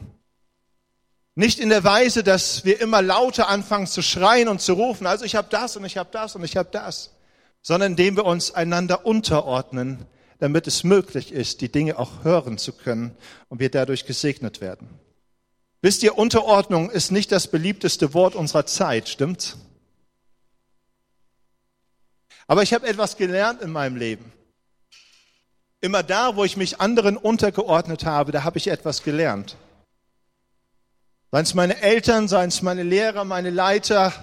Nicht 1.34 1.60
in 1.60 1.68
der 1.68 1.84
Weise, 1.84 2.24
dass 2.24 2.64
wir 2.64 2.80
immer 2.80 3.02
lauter 3.02 3.50
anfangen 3.50 3.88
zu 3.88 4.02
schreien 4.02 4.48
und 4.48 4.62
zu 4.62 4.72
rufen, 4.72 5.06
also 5.06 5.26
ich 5.26 5.36
habe 5.36 5.50
das 5.52 5.76
und 5.76 5.84
ich 5.84 5.98
habe 5.98 6.12
das 6.14 6.38
und 6.38 6.46
ich 6.46 6.56
habe 6.56 6.70
das, 6.72 7.12
sondern 7.62 7.92
indem 7.92 8.16
wir 8.16 8.24
uns 8.24 8.54
einander 8.54 9.06
unterordnen, 9.06 10.08
damit 10.40 10.68
es 10.68 10.84
möglich 10.84 11.32
ist, 11.32 11.62
die 11.62 11.72
Dinge 11.72 11.98
auch 11.98 12.24
hören 12.24 12.58
zu 12.58 12.74
können 12.74 13.16
und 13.50 13.60
wir 13.60 13.70
dadurch 13.70 14.06
gesegnet 14.06 14.62
werden. 14.62 14.90
Wisst 15.82 16.04
ihr, 16.04 16.18
Unterordnung 16.18 16.90
ist 16.90 17.12
nicht 17.12 17.32
das 17.32 17.48
beliebteste 17.48 18.14
Wort 18.14 18.36
unserer 18.36 18.66
Zeit, 18.66 19.08
stimmt's? 19.08 19.58
Aber 22.48 22.64
ich 22.64 22.74
habe 22.74 22.88
etwas 22.88 23.18
gelernt 23.18 23.62
in 23.62 23.72
meinem 23.72 23.96
Leben. 23.96 24.32
Immer 25.82 26.04
da, 26.04 26.36
wo 26.36 26.44
ich 26.44 26.58
mich 26.58 26.82
anderen 26.82 27.18
untergeordnet 27.18 28.06
habe, 28.06 28.32
da 28.32 28.44
habe 28.44 28.58
ich 28.58 28.68
etwas 28.68 29.04
gelernt. 29.04 29.58
Seien 31.32 31.44
es 31.44 31.54
meine 31.54 31.82
Eltern, 31.82 32.28
seien 32.28 32.50
es 32.50 32.62
meine 32.62 32.84
Lehrer, 32.84 33.26
meine 33.26 33.50
Leiter, 33.50 34.14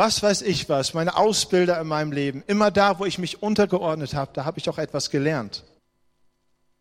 was 0.00 0.22
weiß 0.22 0.40
ich 0.40 0.66
was, 0.70 0.94
meine 0.94 1.14
Ausbilder 1.14 1.78
in 1.78 1.86
meinem 1.86 2.10
Leben. 2.10 2.42
Immer 2.46 2.70
da, 2.70 2.98
wo 2.98 3.04
ich 3.04 3.18
mich 3.18 3.42
untergeordnet 3.42 4.14
habe, 4.14 4.30
da 4.32 4.46
habe 4.46 4.58
ich 4.58 4.70
auch 4.70 4.78
etwas 4.78 5.10
gelernt. 5.10 5.62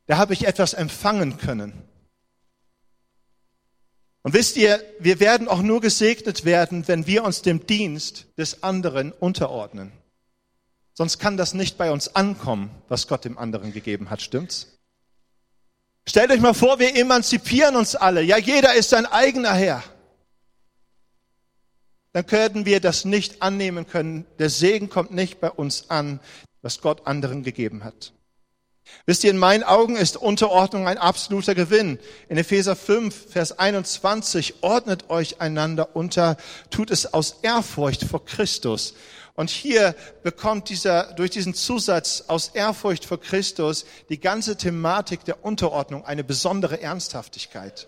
Da 0.05 0.17
habe 0.17 0.31
ich 0.31 0.47
etwas 0.47 0.73
empfangen 0.73 1.37
können. 1.37 1.73
Und 4.21 4.33
wisst 4.33 4.55
ihr, 4.55 4.81
wir 4.99 5.19
werden 5.19 5.49
auch 5.49 5.61
nur 5.61 5.81
gesegnet 5.81 6.45
werden, 6.45 6.87
wenn 6.87 7.07
wir 7.07 7.25
uns 7.25 7.41
dem 7.41 7.67
Dienst 7.67 8.25
des 8.37 8.63
anderen 8.63 9.11
unterordnen. 9.11 9.91
Sonst 10.93 11.19
kann 11.19 11.35
das 11.35 11.53
nicht 11.53 11.77
bei 11.77 11.91
uns 11.91 12.15
ankommen, 12.15 12.71
was 12.87 13.09
Gott 13.09 13.25
dem 13.25 13.37
anderen 13.37 13.73
gegeben 13.73 14.09
hat, 14.09 14.21
stimmt's? 14.21 14.79
Stellt 16.07 16.31
euch 16.31 16.39
mal 16.39 16.53
vor, 16.53 16.79
wir 16.79 16.95
emanzipieren 16.95 17.75
uns 17.75 17.95
alle. 17.95 18.21
Ja, 18.21 18.37
jeder 18.37 18.75
ist 18.75 18.91
sein 18.91 19.05
eigener 19.05 19.53
Herr. 19.55 19.83
Dann 22.13 22.25
könnten 22.25 22.65
wir 22.65 22.79
das 22.79 23.05
nicht 23.05 23.41
annehmen 23.41 23.87
können. 23.87 24.25
Der 24.39 24.49
Segen 24.49 24.89
kommt 24.89 25.11
nicht 25.11 25.39
bei 25.39 25.51
uns 25.51 25.89
an, 25.89 26.19
was 26.61 26.81
Gott 26.81 27.05
anderen 27.05 27.43
gegeben 27.43 27.83
hat. 27.83 28.13
Wisst 29.05 29.23
ihr, 29.23 29.29
in 29.29 29.37
meinen 29.37 29.63
Augen 29.63 29.95
ist 29.95 30.17
Unterordnung 30.17 30.87
ein 30.87 30.97
absoluter 30.97 31.53
Gewinn. 31.53 31.99
In 32.27 32.37
Epheser 32.37 32.75
5, 32.75 33.31
Vers 33.31 33.57
21, 33.59 34.55
ordnet 34.61 35.09
euch 35.09 35.41
einander 35.41 35.95
unter, 35.95 36.37
tut 36.71 36.91
es 36.91 37.13
aus 37.13 37.37
Ehrfurcht 37.43 38.03
vor 38.03 38.25
Christus. 38.25 38.95
Und 39.35 39.49
hier 39.49 39.95
bekommt 40.23 40.69
dieser, 40.69 41.13
durch 41.13 41.31
diesen 41.31 41.53
Zusatz 41.53 42.25
aus 42.27 42.49
Ehrfurcht 42.49 43.05
vor 43.05 43.21
Christus 43.21 43.85
die 44.09 44.19
ganze 44.19 44.57
Thematik 44.57 45.23
der 45.23 45.45
Unterordnung 45.45 46.03
eine 46.03 46.23
besondere 46.23 46.81
Ernsthaftigkeit. 46.81 47.87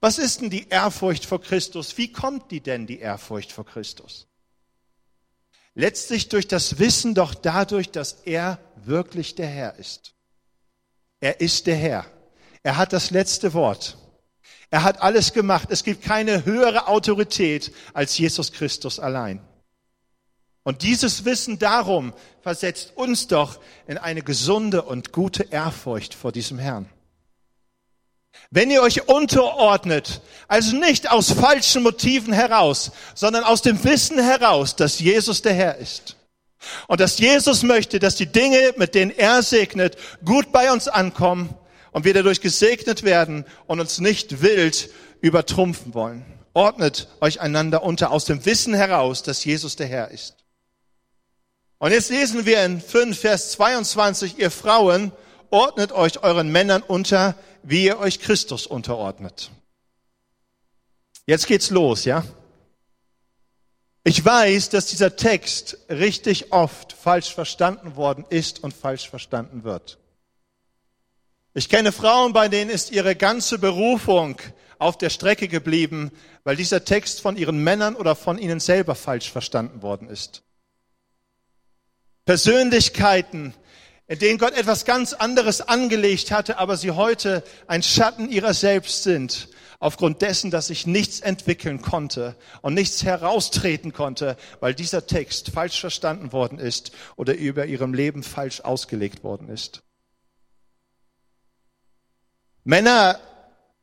Was 0.00 0.18
ist 0.18 0.40
denn 0.40 0.50
die 0.50 0.68
Ehrfurcht 0.68 1.24
vor 1.24 1.40
Christus? 1.40 1.96
Wie 1.98 2.12
kommt 2.12 2.50
die 2.50 2.60
denn, 2.60 2.86
die 2.86 2.98
Ehrfurcht 2.98 3.52
vor 3.52 3.64
Christus? 3.64 4.26
Letztlich 5.74 6.28
durch 6.28 6.48
das 6.48 6.78
Wissen 6.78 7.14
doch 7.14 7.34
dadurch, 7.34 7.90
dass 7.90 8.12
er 8.24 8.58
wirklich 8.84 9.34
der 9.34 9.46
Herr 9.46 9.76
ist. 9.76 10.14
Er 11.20 11.40
ist 11.40 11.66
der 11.66 11.76
Herr. 11.76 12.06
Er 12.62 12.76
hat 12.76 12.92
das 12.92 13.10
letzte 13.10 13.54
Wort. 13.54 13.96
Er 14.70 14.82
hat 14.82 15.00
alles 15.00 15.32
gemacht. 15.32 15.68
Es 15.70 15.84
gibt 15.84 16.02
keine 16.02 16.44
höhere 16.44 16.88
Autorität 16.88 17.72
als 17.94 18.18
Jesus 18.18 18.52
Christus 18.52 18.98
allein. 18.98 19.40
Und 20.64 20.82
dieses 20.82 21.24
Wissen 21.24 21.58
darum 21.58 22.12
versetzt 22.42 22.92
uns 22.96 23.26
doch 23.26 23.58
in 23.86 23.96
eine 23.96 24.22
gesunde 24.22 24.82
und 24.82 25.12
gute 25.12 25.44
Ehrfurcht 25.44 26.12
vor 26.12 26.32
diesem 26.32 26.58
Herrn. 26.58 26.90
Wenn 28.50 28.70
ihr 28.70 28.82
euch 28.82 29.08
unterordnet, 29.08 30.22
also 30.46 30.76
nicht 30.76 31.10
aus 31.10 31.32
falschen 31.32 31.82
Motiven 31.82 32.32
heraus, 32.32 32.92
sondern 33.14 33.44
aus 33.44 33.62
dem 33.62 33.82
Wissen 33.84 34.18
heraus, 34.18 34.74
dass 34.76 35.00
Jesus 35.00 35.42
der 35.42 35.54
Herr 35.54 35.76
ist. 35.76 36.16
Und 36.86 37.00
dass 37.00 37.18
Jesus 37.18 37.62
möchte, 37.62 37.98
dass 37.98 38.16
die 38.16 38.26
Dinge, 38.26 38.74
mit 38.76 38.94
denen 38.94 39.10
er 39.10 39.42
segnet, 39.42 39.96
gut 40.24 40.50
bei 40.50 40.72
uns 40.72 40.88
ankommen 40.88 41.54
und 41.92 42.04
wir 42.04 42.14
dadurch 42.14 42.40
gesegnet 42.40 43.04
werden 43.04 43.44
und 43.66 43.80
uns 43.80 43.98
nicht 43.98 44.42
wild 44.42 44.90
übertrumpfen 45.20 45.94
wollen. 45.94 46.24
Ordnet 46.54 47.08
euch 47.20 47.40
einander 47.40 47.82
unter 47.82 48.10
aus 48.10 48.24
dem 48.24 48.44
Wissen 48.44 48.74
heraus, 48.74 49.22
dass 49.22 49.44
Jesus 49.44 49.76
der 49.76 49.86
Herr 49.86 50.10
ist. 50.10 50.34
Und 51.78 51.92
jetzt 51.92 52.10
lesen 52.10 52.44
wir 52.44 52.64
in 52.64 52.80
5, 52.80 53.18
Vers 53.18 53.52
22, 53.52 54.38
ihr 54.38 54.50
Frauen, 54.50 55.12
ordnet 55.50 55.92
euch 55.92 56.22
euren 56.22 56.50
Männern 56.50 56.82
unter, 56.82 57.34
wie 57.62 57.84
ihr 57.84 57.98
euch 57.98 58.20
Christus 58.20 58.66
unterordnet. 58.66 59.50
Jetzt 61.26 61.46
geht's 61.46 61.70
los, 61.70 62.04
ja? 62.04 62.24
Ich 64.04 64.24
weiß, 64.24 64.70
dass 64.70 64.86
dieser 64.86 65.16
Text 65.16 65.76
richtig 65.90 66.52
oft 66.52 66.94
falsch 66.94 67.34
verstanden 67.34 67.96
worden 67.96 68.24
ist 68.30 68.62
und 68.62 68.72
falsch 68.72 69.08
verstanden 69.08 69.64
wird. 69.64 69.98
Ich 71.52 71.68
kenne 71.68 71.92
Frauen, 71.92 72.32
bei 72.32 72.48
denen 72.48 72.70
ist 72.70 72.90
ihre 72.90 73.16
ganze 73.16 73.58
Berufung 73.58 74.40
auf 74.78 74.96
der 74.96 75.10
Strecke 75.10 75.48
geblieben, 75.48 76.12
weil 76.44 76.56
dieser 76.56 76.84
Text 76.84 77.20
von 77.20 77.36
ihren 77.36 77.62
Männern 77.62 77.96
oder 77.96 78.14
von 78.14 78.38
ihnen 78.38 78.60
selber 78.60 78.94
falsch 78.94 79.30
verstanden 79.30 79.82
worden 79.82 80.08
ist. 80.08 80.42
Persönlichkeiten, 82.24 83.54
in 84.08 84.18
denen 84.18 84.38
Gott 84.38 84.54
etwas 84.54 84.86
ganz 84.86 85.12
anderes 85.12 85.60
angelegt 85.60 86.30
hatte, 86.30 86.58
aber 86.58 86.78
sie 86.78 86.92
heute 86.92 87.44
ein 87.66 87.82
Schatten 87.82 88.30
ihrer 88.30 88.54
selbst 88.54 89.02
sind, 89.02 89.48
aufgrund 89.80 90.22
dessen, 90.22 90.50
dass 90.50 90.68
sich 90.68 90.86
nichts 90.86 91.20
entwickeln 91.20 91.82
konnte 91.82 92.34
und 92.62 92.72
nichts 92.72 93.04
heraustreten 93.04 93.92
konnte, 93.92 94.36
weil 94.60 94.74
dieser 94.74 95.06
Text 95.06 95.50
falsch 95.50 95.78
verstanden 95.78 96.32
worden 96.32 96.58
ist 96.58 96.90
oder 97.16 97.34
über 97.36 97.66
ihrem 97.66 97.92
Leben 97.92 98.22
falsch 98.22 98.62
ausgelegt 98.62 99.22
worden 99.22 99.50
ist. 99.50 99.82
Männer, 102.64 103.20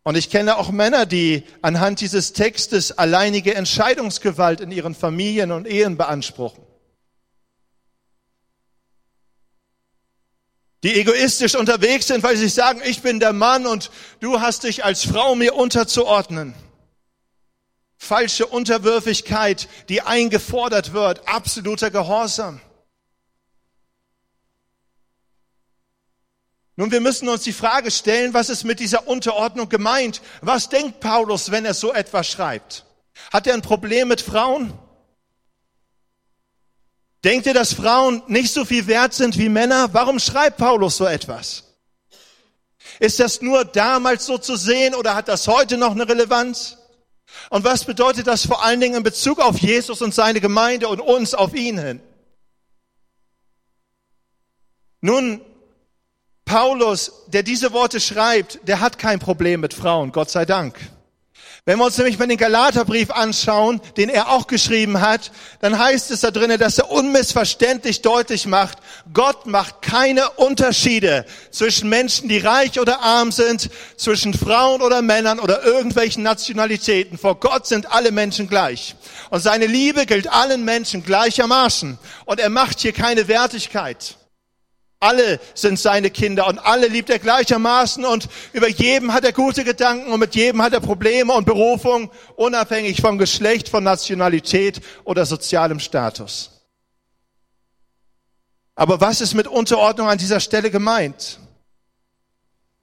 und 0.03 0.17
ich 0.17 0.31
kenne 0.31 0.57
auch 0.57 0.71
Männer, 0.71 1.05
die 1.05 1.43
anhand 1.61 2.01
dieses 2.01 2.33
Textes 2.33 2.91
alleinige 2.91 3.53
Entscheidungsgewalt 3.55 4.59
in 4.59 4.71
ihren 4.71 4.95
Familien 4.95 5.51
und 5.51 5.67
Ehen 5.67 5.97
beanspruchen. 5.97 6.64
Die 10.85 10.99
egoistisch 10.99 11.55
unterwegs 11.55 12.05
sind, 12.05 12.21
weil 12.21 12.37
sie 12.37 12.47
sagen, 12.47 12.79
ich 12.85 13.01
bin 13.01 13.19
der 13.19 13.33
Mann 13.33 13.65
und 13.65 13.89
du 14.19 14.39
hast 14.39 14.65
dich 14.65 14.85
als 14.85 15.03
Frau 15.03 15.33
mir 15.33 15.55
unterzuordnen. 15.55 16.53
Falsche 17.97 18.45
Unterwürfigkeit, 18.45 19.67
die 19.89 20.03
eingefordert 20.03 20.93
wird, 20.93 21.27
absoluter 21.27 21.89
Gehorsam. 21.89 22.61
Nun, 26.75 26.91
wir 26.91 27.01
müssen 27.01 27.29
uns 27.29 27.41
die 27.41 27.53
Frage 27.53 27.89
stellen, 27.89 28.35
was 28.35 28.49
ist 28.49 28.63
mit 28.63 28.79
dieser 28.79 29.07
Unterordnung 29.07 29.69
gemeint? 29.69 30.21
Was 30.41 30.69
denkt 30.69 30.99
Paulus, 30.99 31.49
wenn 31.49 31.65
er 31.65 31.73
so 31.73 31.93
etwas 31.93 32.27
schreibt? 32.27 32.85
Hat 33.33 33.47
er 33.47 33.55
ein 33.55 33.63
Problem 33.63 34.09
mit 34.09 34.21
Frauen? 34.21 34.77
Denkt 37.25 37.47
ihr, 37.47 37.55
dass 37.55 37.73
Frauen 37.73 38.21
nicht 38.27 38.53
so 38.53 38.65
viel 38.65 38.85
wert 38.85 39.15
sind 39.15 39.39
wie 39.39 39.49
Männer? 39.49 39.89
Warum 39.93 40.19
schreibt 40.19 40.57
Paulus 40.57 40.97
so 40.97 41.07
etwas? 41.07 41.63
Ist 42.99 43.19
das 43.19 43.41
nur 43.41 43.65
damals 43.65 44.27
so 44.27 44.37
zu 44.37 44.55
sehen 44.55 44.93
oder 44.93 45.15
hat 45.15 45.27
das 45.27 45.47
heute 45.47 45.75
noch 45.77 45.91
eine 45.91 46.07
Relevanz? 46.07 46.77
Und 47.49 47.63
was 47.63 47.83
bedeutet 47.83 48.27
das 48.27 48.45
vor 48.45 48.63
allen 48.63 48.79
Dingen 48.79 48.97
in 48.97 49.03
Bezug 49.03 49.39
auf 49.39 49.57
Jesus 49.57 50.03
und 50.03 50.13
seine 50.13 50.39
Gemeinde 50.39 50.87
und 50.87 51.01
uns 51.01 51.33
auf 51.33 51.55
ihn 51.55 51.79
hin? 51.79 51.99
Nun, 55.01 55.41
Paulus, 56.45 57.11
der 57.25 57.41
diese 57.41 57.73
Worte 57.73 57.99
schreibt, 57.99 58.59
der 58.67 58.81
hat 58.81 58.99
kein 58.99 59.17
Problem 59.17 59.61
mit 59.61 59.73
Frauen, 59.73 60.11
Gott 60.11 60.29
sei 60.29 60.45
Dank. 60.45 60.79
Wenn 61.67 61.79
wir 61.79 61.85
uns 61.85 61.97
nämlich 61.97 62.19
mal 62.19 62.27
den 62.27 62.37
Galaterbrief 62.37 63.09
anschauen, 63.09 63.81
den 63.97 64.09
er 64.09 64.29
auch 64.29 64.45
geschrieben 64.45 65.01
hat, 65.01 65.31
dann 65.61 65.79
heißt 65.79 66.11
es 66.11 66.19
da 66.19 66.29
drinnen, 66.29 66.59
dass 66.59 66.77
er 66.77 66.91
unmissverständlich 66.91 68.03
deutlich 68.03 68.45
macht, 68.45 68.77
Gott 69.15 69.47
macht 69.47 69.81
keine 69.81 70.29
Unterschiede 70.29 71.25
zwischen 71.49 71.89
Menschen, 71.89 72.29
die 72.29 72.37
reich 72.37 72.79
oder 72.79 73.01
arm 73.01 73.31
sind, 73.31 73.71
zwischen 73.97 74.35
Frauen 74.35 74.83
oder 74.83 75.01
Männern 75.01 75.39
oder 75.39 75.63
irgendwelchen 75.63 76.21
Nationalitäten. 76.21 77.17
Vor 77.17 77.39
Gott 77.39 77.65
sind 77.65 77.91
alle 77.91 78.11
Menschen 78.11 78.47
gleich. 78.47 78.95
Und 79.31 79.39
seine 79.39 79.65
Liebe 79.65 80.05
gilt 80.05 80.31
allen 80.31 80.65
Menschen 80.65 81.03
gleichermaßen. 81.03 81.97
Und 82.25 82.39
er 82.39 82.51
macht 82.51 82.81
hier 82.81 82.93
keine 82.93 83.27
Wertigkeit. 83.27 84.17
Alle 84.99 85.39
sind 85.53 85.77
seine 85.77 86.09
Kinder 86.09 86.47
und 86.47 86.57
alle 86.57 86.87
liebt 86.87 87.09
er 87.09 87.19
gleichermaßen 87.19 88.05
und 88.05 88.27
über 88.53 88.69
jedem 88.69 89.13
hat 89.13 89.25
er 89.25 89.33
gute 89.33 89.63
Gedanken 89.63 90.11
und 90.11 90.19
mit 90.19 90.35
jedem 90.35 90.61
hat 90.61 90.73
er 90.73 90.79
Probleme 90.79 91.33
und 91.33 91.45
Berufung, 91.45 92.09
unabhängig 92.35 93.01
vom 93.01 93.17
Geschlecht, 93.17 93.69
von 93.69 93.83
Nationalität 93.83 94.81
oder 95.03 95.25
sozialem 95.25 95.79
Status. 95.79 96.51
Aber 98.75 98.99
was 98.99 99.21
ist 99.21 99.33
mit 99.33 99.47
Unterordnung 99.47 100.09
an 100.09 100.17
dieser 100.17 100.39
Stelle 100.39 100.71
gemeint? 100.71 101.39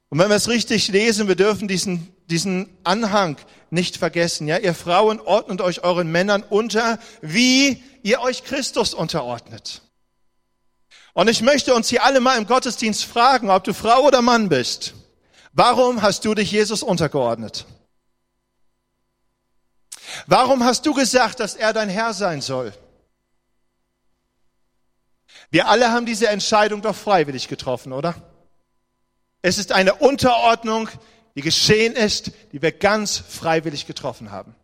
Und 0.09 0.19
wenn 0.19 0.29
wir 0.29 0.35
es 0.35 0.49
richtig 0.49 0.89
lesen, 0.89 1.27
wir 1.27 1.35
dürfen 1.35 1.67
diesen, 1.67 2.15
diesen 2.29 2.69
Anhang 2.83 3.37
nicht 3.71 3.97
vergessen. 3.97 4.47
Ja, 4.47 4.57
ihr 4.57 4.75
Frauen 4.75 5.19
ordnet 5.19 5.61
euch 5.61 5.83
euren 5.83 6.11
Männern 6.11 6.43
unter, 6.43 6.99
wie 7.21 7.83
ihr 8.03 8.21
euch 8.21 8.43
Christus 8.43 8.93
unterordnet. 8.93 9.81
Und 11.13 11.29
ich 11.29 11.41
möchte 11.41 11.75
uns 11.75 11.89
hier 11.89 12.03
alle 12.03 12.19
mal 12.19 12.37
im 12.37 12.47
Gottesdienst 12.47 13.05
fragen, 13.05 13.49
ob 13.49 13.63
du 13.63 13.73
Frau 13.73 14.01
oder 14.01 14.21
Mann 14.21 14.49
bist. 14.49 14.95
Warum 15.53 16.01
hast 16.01 16.25
du 16.25 16.33
dich 16.33 16.51
Jesus 16.51 16.81
untergeordnet? 16.81 17.65
Warum 20.25 20.63
hast 20.63 20.85
du 20.85 20.93
gesagt, 20.93 21.39
dass 21.39 21.55
er 21.55 21.73
dein 21.73 21.89
Herr 21.89 22.13
sein 22.13 22.41
soll? 22.41 22.73
Wir 25.51 25.67
alle 25.67 25.91
haben 25.91 26.07
diese 26.07 26.27
Entscheidung 26.29 26.81
doch 26.81 26.95
freiwillig 26.95 27.47
getroffen, 27.47 27.93
oder? 27.93 28.15
Es 29.43 29.59
ist 29.59 29.71
eine 29.71 29.93
Unterordnung, 29.95 30.89
die 31.35 31.41
geschehen 31.41 31.93
ist, 31.93 32.31
die 32.51 32.61
wir 32.61 32.71
ganz 32.71 33.17
freiwillig 33.17 33.85
getroffen 33.85 34.31
haben. 34.31 34.55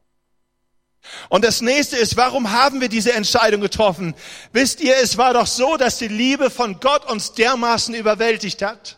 Und 1.30 1.44
das 1.44 1.62
nächste 1.62 1.98
ist, 1.98 2.18
warum 2.18 2.52
haben 2.52 2.82
wir 2.82 2.90
diese 2.90 3.14
Entscheidung 3.14 3.62
getroffen? 3.62 4.16
Wisst 4.52 4.82
ihr, 4.82 4.96
es 5.02 5.18
war 5.18 5.34
doch 5.34 5.48
so, 5.48 5.78
dass 5.78 5.98
die 5.98 6.08
Liebe 6.08 6.50
von 6.50 6.80
Gott 6.80 7.10
uns 7.10 7.34
dermaßen 7.34 7.94
überwältigt 7.94 8.62
hat, 8.62 8.98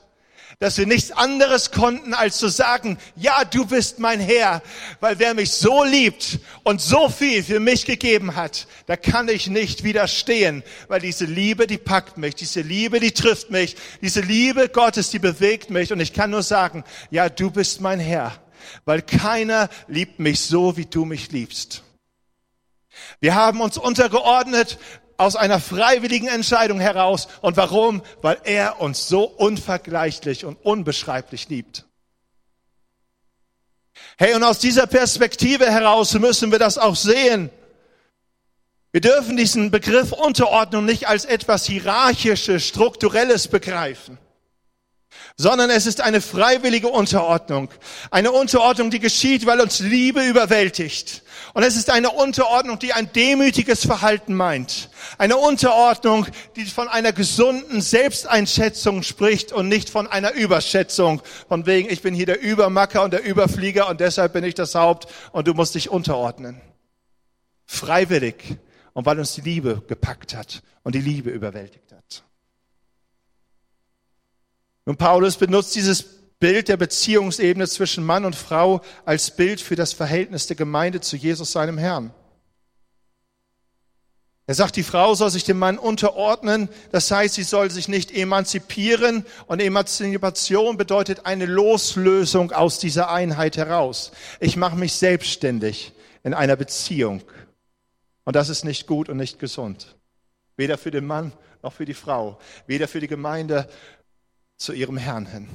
dass 0.62 0.78
wir 0.78 0.86
nichts 0.86 1.12
anderes 1.12 1.72
konnten, 1.72 2.14
als 2.14 2.38
zu 2.38 2.48
sagen, 2.48 3.00
ja, 3.16 3.44
du 3.44 3.66
bist 3.66 3.98
mein 3.98 4.20
Herr, 4.20 4.62
weil 5.00 5.18
wer 5.18 5.34
mich 5.34 5.52
so 5.52 5.84
liebt 5.84 6.40
und 6.64 6.80
so 6.80 7.10
viel 7.10 7.44
für 7.44 7.60
mich 7.60 7.86
gegeben 7.86 8.36
hat, 8.36 8.68
da 8.86 8.96
kann 8.96 9.28
ich 9.28 9.48
nicht 9.48 9.84
widerstehen, 9.84 10.62
weil 10.88 11.02
diese 11.02 11.26
Liebe, 11.26 11.66
die 11.66 11.80
packt 11.80 12.20
mich, 12.20 12.36
diese 12.36 12.62
Liebe, 12.62 13.00
die 13.00 13.12
trifft 13.12 13.50
mich, 13.50 13.76
diese 14.02 14.22
Liebe 14.22 14.70
Gottes, 14.70 15.10
die 15.10 15.18
bewegt 15.18 15.72
mich 15.72 15.92
und 15.92 16.00
ich 16.00 16.14
kann 16.14 16.30
nur 16.30 16.44
sagen, 16.44 16.84
ja, 17.10 17.28
du 17.28 17.50
bist 17.50 17.82
mein 17.82 18.00
Herr, 18.00 18.32
weil 18.86 19.02
keiner 19.02 19.68
liebt 19.88 20.20
mich 20.20 20.42
so, 20.42 20.78
wie 20.78 20.86
du 20.86 21.06
mich 21.06 21.32
liebst. 21.32 21.84
Wir 23.20 23.36
haben 23.36 23.62
uns 23.62 23.78
untergeordnet 23.78 24.78
aus 25.18 25.36
einer 25.36 25.60
freiwilligen 25.60 26.28
Entscheidung 26.28 26.80
heraus. 26.80 27.28
Und 27.42 27.58
warum? 27.58 28.02
Weil 28.22 28.40
er 28.44 28.82
uns 28.82 29.08
so 29.08 29.24
unvergleichlich 29.24 30.46
und 30.46 30.58
unbeschreiblich 30.64 31.50
liebt. 31.50 31.86
Hey, 34.18 34.34
und 34.34 34.44
aus 34.44 34.60
dieser 34.60 34.88
Perspektive 34.88 35.66
heraus 35.70 36.14
müssen 36.16 36.52
wir 36.52 36.60
das 36.60 36.78
auch 36.78 36.96
sehen. 36.96 37.50
Wir 38.92 39.02
dürfen 39.02 39.38
diesen 39.38 39.72
Begriff 39.72 40.12
Unterordnung 40.12 40.86
nicht 40.86 41.08
als 41.08 41.26
etwas 41.26 41.66
hierarchisches, 41.66 42.68
strukturelles 42.68 43.48
begreifen 43.48 44.18
sondern 45.38 45.70
es 45.70 45.86
ist 45.86 46.02
eine 46.02 46.22
freiwillige 46.22 46.88
Unterordnung. 46.88 47.70
Eine 48.12 48.32
Unterordnung, 48.32 48.92
die 48.92 49.00
geschieht, 49.00 49.46
weil 49.46 49.60
uns 49.60 49.80
Liebe 49.80 50.24
überwältigt. 50.24 51.24
Und 51.54 51.64
es 51.64 51.76
ist 51.76 51.90
eine 51.90 52.12
Unterordnung, 52.12 52.80
die 52.80 52.94
ein 52.94 53.12
demütiges 53.12 53.86
Verhalten 53.86 54.34
meint. 54.34 54.90
Eine 55.18 55.38
Unterordnung, 55.38 56.28
die 56.56 56.66
von 56.66 56.88
einer 56.88 57.12
gesunden 57.12 57.82
Selbsteinschätzung 57.82 59.04
spricht 59.04 59.52
und 59.52 59.68
nicht 59.68 59.90
von 59.90 60.08
einer 60.08 60.34
Überschätzung. 60.34 61.22
Von 61.50 61.66
wegen, 61.66 61.90
ich 61.90 62.02
bin 62.02 62.14
hier 62.14 62.26
der 62.26 62.42
Übermacker 62.42 63.04
und 63.04 63.12
der 63.12 63.26
Überflieger 63.26 63.90
und 63.90 64.00
deshalb 64.00 64.34
bin 64.34 64.44
ich 64.44 64.56
das 64.56 64.76
Haupt 64.76 65.08
und 65.34 65.48
du 65.48 65.54
musst 65.54 65.76
dich 65.76 65.90
unterordnen. 65.90 66.62
Freiwillig. 67.66 68.58
Und 68.94 69.06
weil 69.06 69.20
uns 69.20 69.34
die 69.34 69.42
Liebe 69.42 69.82
gepackt 69.88 70.36
hat 70.36 70.64
und 70.84 70.96
die 70.96 71.02
Liebe 71.02 71.30
überwältigt 71.30 71.92
hat. 71.92 72.24
Und 74.86 74.98
Paulus 74.98 75.38
benutzt 75.38 75.76
dieses 75.76 76.21
Bild 76.42 76.70
der 76.70 76.76
Beziehungsebene 76.76 77.68
zwischen 77.68 78.04
Mann 78.04 78.26
und 78.26 78.36
Frau 78.36 78.82
als 79.06 79.36
Bild 79.36 79.62
für 79.62 79.76
das 79.76 79.94
Verhältnis 79.94 80.48
der 80.48 80.56
Gemeinde 80.56 81.00
zu 81.00 81.16
Jesus, 81.16 81.52
seinem 81.52 81.78
Herrn. 81.78 82.12
Er 84.48 84.56
sagt, 84.56 84.76
die 84.76 84.84
Frau 84.84 85.14
soll 85.14 85.30
sich 85.30 85.44
dem 85.44 85.60
Mann 85.60 85.78
unterordnen, 85.78 86.68
das 86.92 87.12
heißt, 87.12 87.36
sie 87.36 87.44
soll 87.44 87.70
sich 87.70 87.88
nicht 87.88 88.12
emanzipieren 88.12 89.24
und 89.46 89.62
Emanzipation 89.62 90.78
bedeutet 90.78 91.28
eine 91.28 91.46
Loslösung 91.46 92.52
aus 92.52 92.80
dieser 92.80 93.12
Einheit 93.12 93.56
heraus. 93.56 94.12
Ich 94.40 94.58
mache 94.58 94.76
mich 94.76 94.94
selbstständig 94.94 95.94
in 96.24 96.34
einer 96.34 96.56
Beziehung 96.56 97.22
und 98.24 98.36
das 98.36 98.50
ist 98.50 98.66
nicht 98.66 98.88
gut 98.88 99.10
und 99.10 99.18
nicht 99.18 99.38
gesund. 99.38 99.96
Weder 100.58 100.80
für 100.80 100.92
den 100.92 101.06
Mann 101.06 101.34
noch 101.62 101.74
für 101.74 101.86
die 101.86 101.94
Frau, 101.94 102.40
weder 102.66 102.88
für 102.88 103.00
die 103.00 103.08
Gemeinde 103.08 103.70
zu 104.58 104.74
ihrem 104.74 104.98
Herrn 104.98 105.28
hin. 105.28 105.48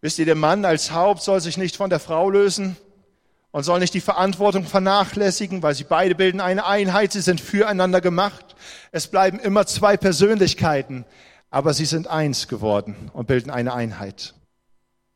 Wisst 0.00 0.18
ihr, 0.18 0.24
der 0.24 0.34
Mann 0.34 0.64
als 0.64 0.92
Haupt 0.92 1.22
soll 1.22 1.40
sich 1.40 1.58
nicht 1.58 1.76
von 1.76 1.90
der 1.90 2.00
Frau 2.00 2.30
lösen 2.30 2.76
und 3.50 3.64
soll 3.64 3.80
nicht 3.80 3.94
die 3.94 4.00
Verantwortung 4.00 4.64
vernachlässigen, 4.64 5.62
weil 5.62 5.74
sie 5.74 5.84
beide 5.84 6.14
bilden 6.14 6.40
eine 6.40 6.66
Einheit, 6.66 7.12
sie 7.12 7.20
sind 7.20 7.40
füreinander 7.40 8.00
gemacht. 8.00 8.56
Es 8.92 9.08
bleiben 9.08 9.38
immer 9.38 9.66
zwei 9.66 9.96
Persönlichkeiten, 9.96 11.04
aber 11.50 11.74
sie 11.74 11.84
sind 11.84 12.06
eins 12.08 12.48
geworden 12.48 13.10
und 13.12 13.26
bilden 13.26 13.50
eine 13.50 13.74
Einheit. 13.74 14.34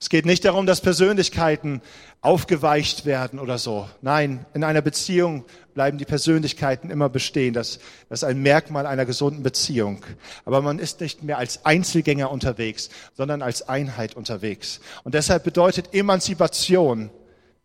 Es 0.00 0.10
geht 0.10 0.26
nicht 0.26 0.44
darum, 0.44 0.66
dass 0.66 0.82
Persönlichkeiten 0.82 1.80
aufgeweicht 2.20 3.06
werden 3.06 3.38
oder 3.38 3.56
so. 3.56 3.88
Nein, 4.02 4.44
in 4.52 4.64
einer 4.64 4.82
Beziehung 4.82 5.46
bleiben 5.74 5.98
die 5.98 6.04
Persönlichkeiten 6.04 6.90
immer 6.90 7.08
bestehen. 7.08 7.52
Das, 7.52 7.78
das 8.08 8.20
ist 8.20 8.24
ein 8.24 8.40
Merkmal 8.40 8.86
einer 8.86 9.04
gesunden 9.04 9.42
Beziehung. 9.42 10.04
Aber 10.44 10.62
man 10.62 10.78
ist 10.78 11.00
nicht 11.00 11.22
mehr 11.22 11.38
als 11.38 11.64
Einzelgänger 11.64 12.30
unterwegs, 12.30 12.90
sondern 13.14 13.42
als 13.42 13.68
Einheit 13.68 14.14
unterwegs. 14.14 14.80
Und 15.02 15.14
deshalb 15.14 15.44
bedeutet 15.44 15.92
Emanzipation 15.92 17.10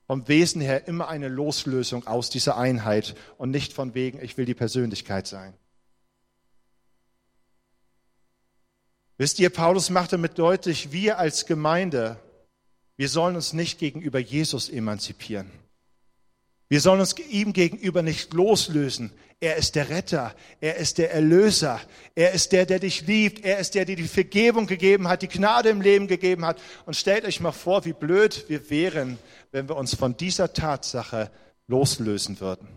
vom 0.07 0.27
Wesen 0.27 0.61
her 0.61 0.87
immer 0.87 1.07
eine 1.07 1.27
Loslösung 1.27 2.07
aus 2.07 2.29
dieser 2.29 2.57
Einheit 2.57 3.15
und 3.37 3.51
nicht 3.51 3.73
von 3.73 3.93
wegen, 3.93 4.21
ich 4.21 4.37
will 4.37 4.45
die 4.45 4.55
Persönlichkeit 4.55 5.27
sein. 5.27 5.53
Wisst 9.17 9.39
ihr, 9.39 9.49
Paulus 9.49 9.89
macht 9.89 10.13
damit 10.13 10.39
deutlich, 10.39 10.91
wir 10.91 11.19
als 11.19 11.45
Gemeinde 11.45 12.17
wir 12.99 13.07
sollen 13.07 13.37
uns 13.37 13.53
nicht 13.53 13.79
gegenüber 13.79 14.19
Jesus 14.19 14.67
emanzipieren. 14.67 15.49
Wir 16.69 16.81
sollen 16.81 16.99
uns 16.99 17.15
ihm 17.17 17.51
gegenüber 17.51 18.03
nicht 18.03 18.33
loslösen. 18.33 19.11
Er 19.41 19.55
ist 19.55 19.75
der 19.75 19.89
Retter, 19.89 20.35
er 20.59 20.75
ist 20.75 20.97
der 20.97 21.13
Erlöser, 21.13 21.79
er 22.13 22.33
ist 22.33 22.51
der, 22.51 22.65
der 22.65 22.79
dich 22.79 23.07
liebt, 23.07 23.43
er 23.43 23.57
ist 23.57 23.73
der, 23.73 23.85
der 23.85 23.95
die 23.95 24.07
Vergebung 24.07 24.67
gegeben 24.67 25.07
hat, 25.07 25.21
die 25.21 25.29
Gnade 25.29 25.69
im 25.69 25.81
Leben 25.81 26.07
gegeben 26.07 26.45
hat. 26.45 26.61
Und 26.85 26.95
stellt 26.95 27.25
euch 27.25 27.39
mal 27.39 27.53
vor, 27.53 27.85
wie 27.85 27.93
blöd 27.93 28.45
wir 28.49 28.69
wären, 28.69 29.17
wenn 29.51 29.67
wir 29.67 29.77
uns 29.77 29.95
von 29.95 30.15
dieser 30.15 30.53
Tatsache 30.53 31.31
loslösen 31.67 32.39
würden. 32.39 32.67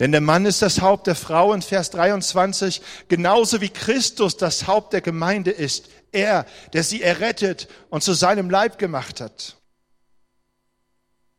Denn 0.00 0.12
der 0.12 0.22
Mann 0.22 0.46
ist 0.46 0.62
das 0.62 0.80
Haupt 0.80 1.06
der 1.06 1.14
Frau 1.14 1.52
in 1.52 1.60
Vers 1.60 1.90
23, 1.90 2.80
genauso 3.08 3.60
wie 3.60 3.68
Christus 3.68 4.38
das 4.38 4.66
Haupt 4.66 4.94
der 4.94 5.02
Gemeinde 5.02 5.50
ist. 5.50 5.90
Er, 6.10 6.46
der 6.72 6.82
sie 6.82 7.02
errettet 7.02 7.68
und 7.90 8.02
zu 8.02 8.14
seinem 8.14 8.48
Leib 8.48 8.78
gemacht 8.78 9.20
hat. 9.20 9.59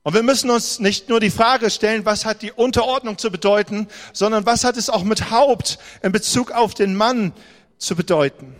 Und 0.04 0.16
wir 0.16 0.24
müssen 0.24 0.50
uns 0.50 0.80
nicht 0.80 1.10
nur 1.10 1.20
die 1.20 1.30
Frage 1.30 1.70
stellen, 1.70 2.06
was 2.06 2.26
hat 2.26 2.42
die 2.42 2.52
Unterordnung 2.52 3.18
zu 3.20 3.30
bedeuten, 3.30 3.88
sondern 4.14 4.46
was 4.46 4.64
hat 4.64 4.78
es 4.78 4.90
auch 4.90 5.04
mit 5.04 5.30
Haupt 5.30 5.78
in 6.02 6.12
Bezug 6.12 6.52
auf 6.52 6.74
den 6.74 6.96
Mann 6.96 7.34
zu 7.78 7.96
bedeuten. 7.96 8.56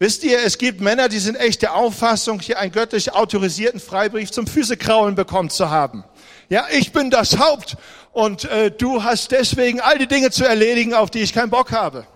Wisst 0.00 0.24
ihr, 0.24 0.42
es 0.42 0.56
gibt 0.58 0.80
Männer, 0.80 1.08
die 1.08 1.18
sind 1.18 1.36
echt 1.36 1.62
der 1.62 1.74
Auffassung, 1.74 2.40
hier 2.40 2.58
einen 2.58 2.72
göttlich 2.72 3.12
autorisierten 3.12 3.80
Freibrief 3.80 4.30
zum 4.30 4.46
Füßekraulen 4.46 5.14
bekommen 5.14 5.50
zu 5.50 5.70
haben. 5.70 6.04
Ja, 6.48 6.66
ich 6.72 6.92
bin 6.92 7.10
das 7.10 7.38
Haupt 7.38 7.76
und 8.12 8.46
äh, 8.46 8.70
du 8.70 9.04
hast 9.04 9.30
deswegen 9.30 9.80
all 9.80 9.98
die 9.98 10.08
Dinge 10.08 10.30
zu 10.30 10.44
erledigen, 10.44 10.94
auf 10.94 11.10
die 11.10 11.20
ich 11.20 11.34
keinen 11.34 11.50
Bock 11.50 11.70
habe. 11.70 12.06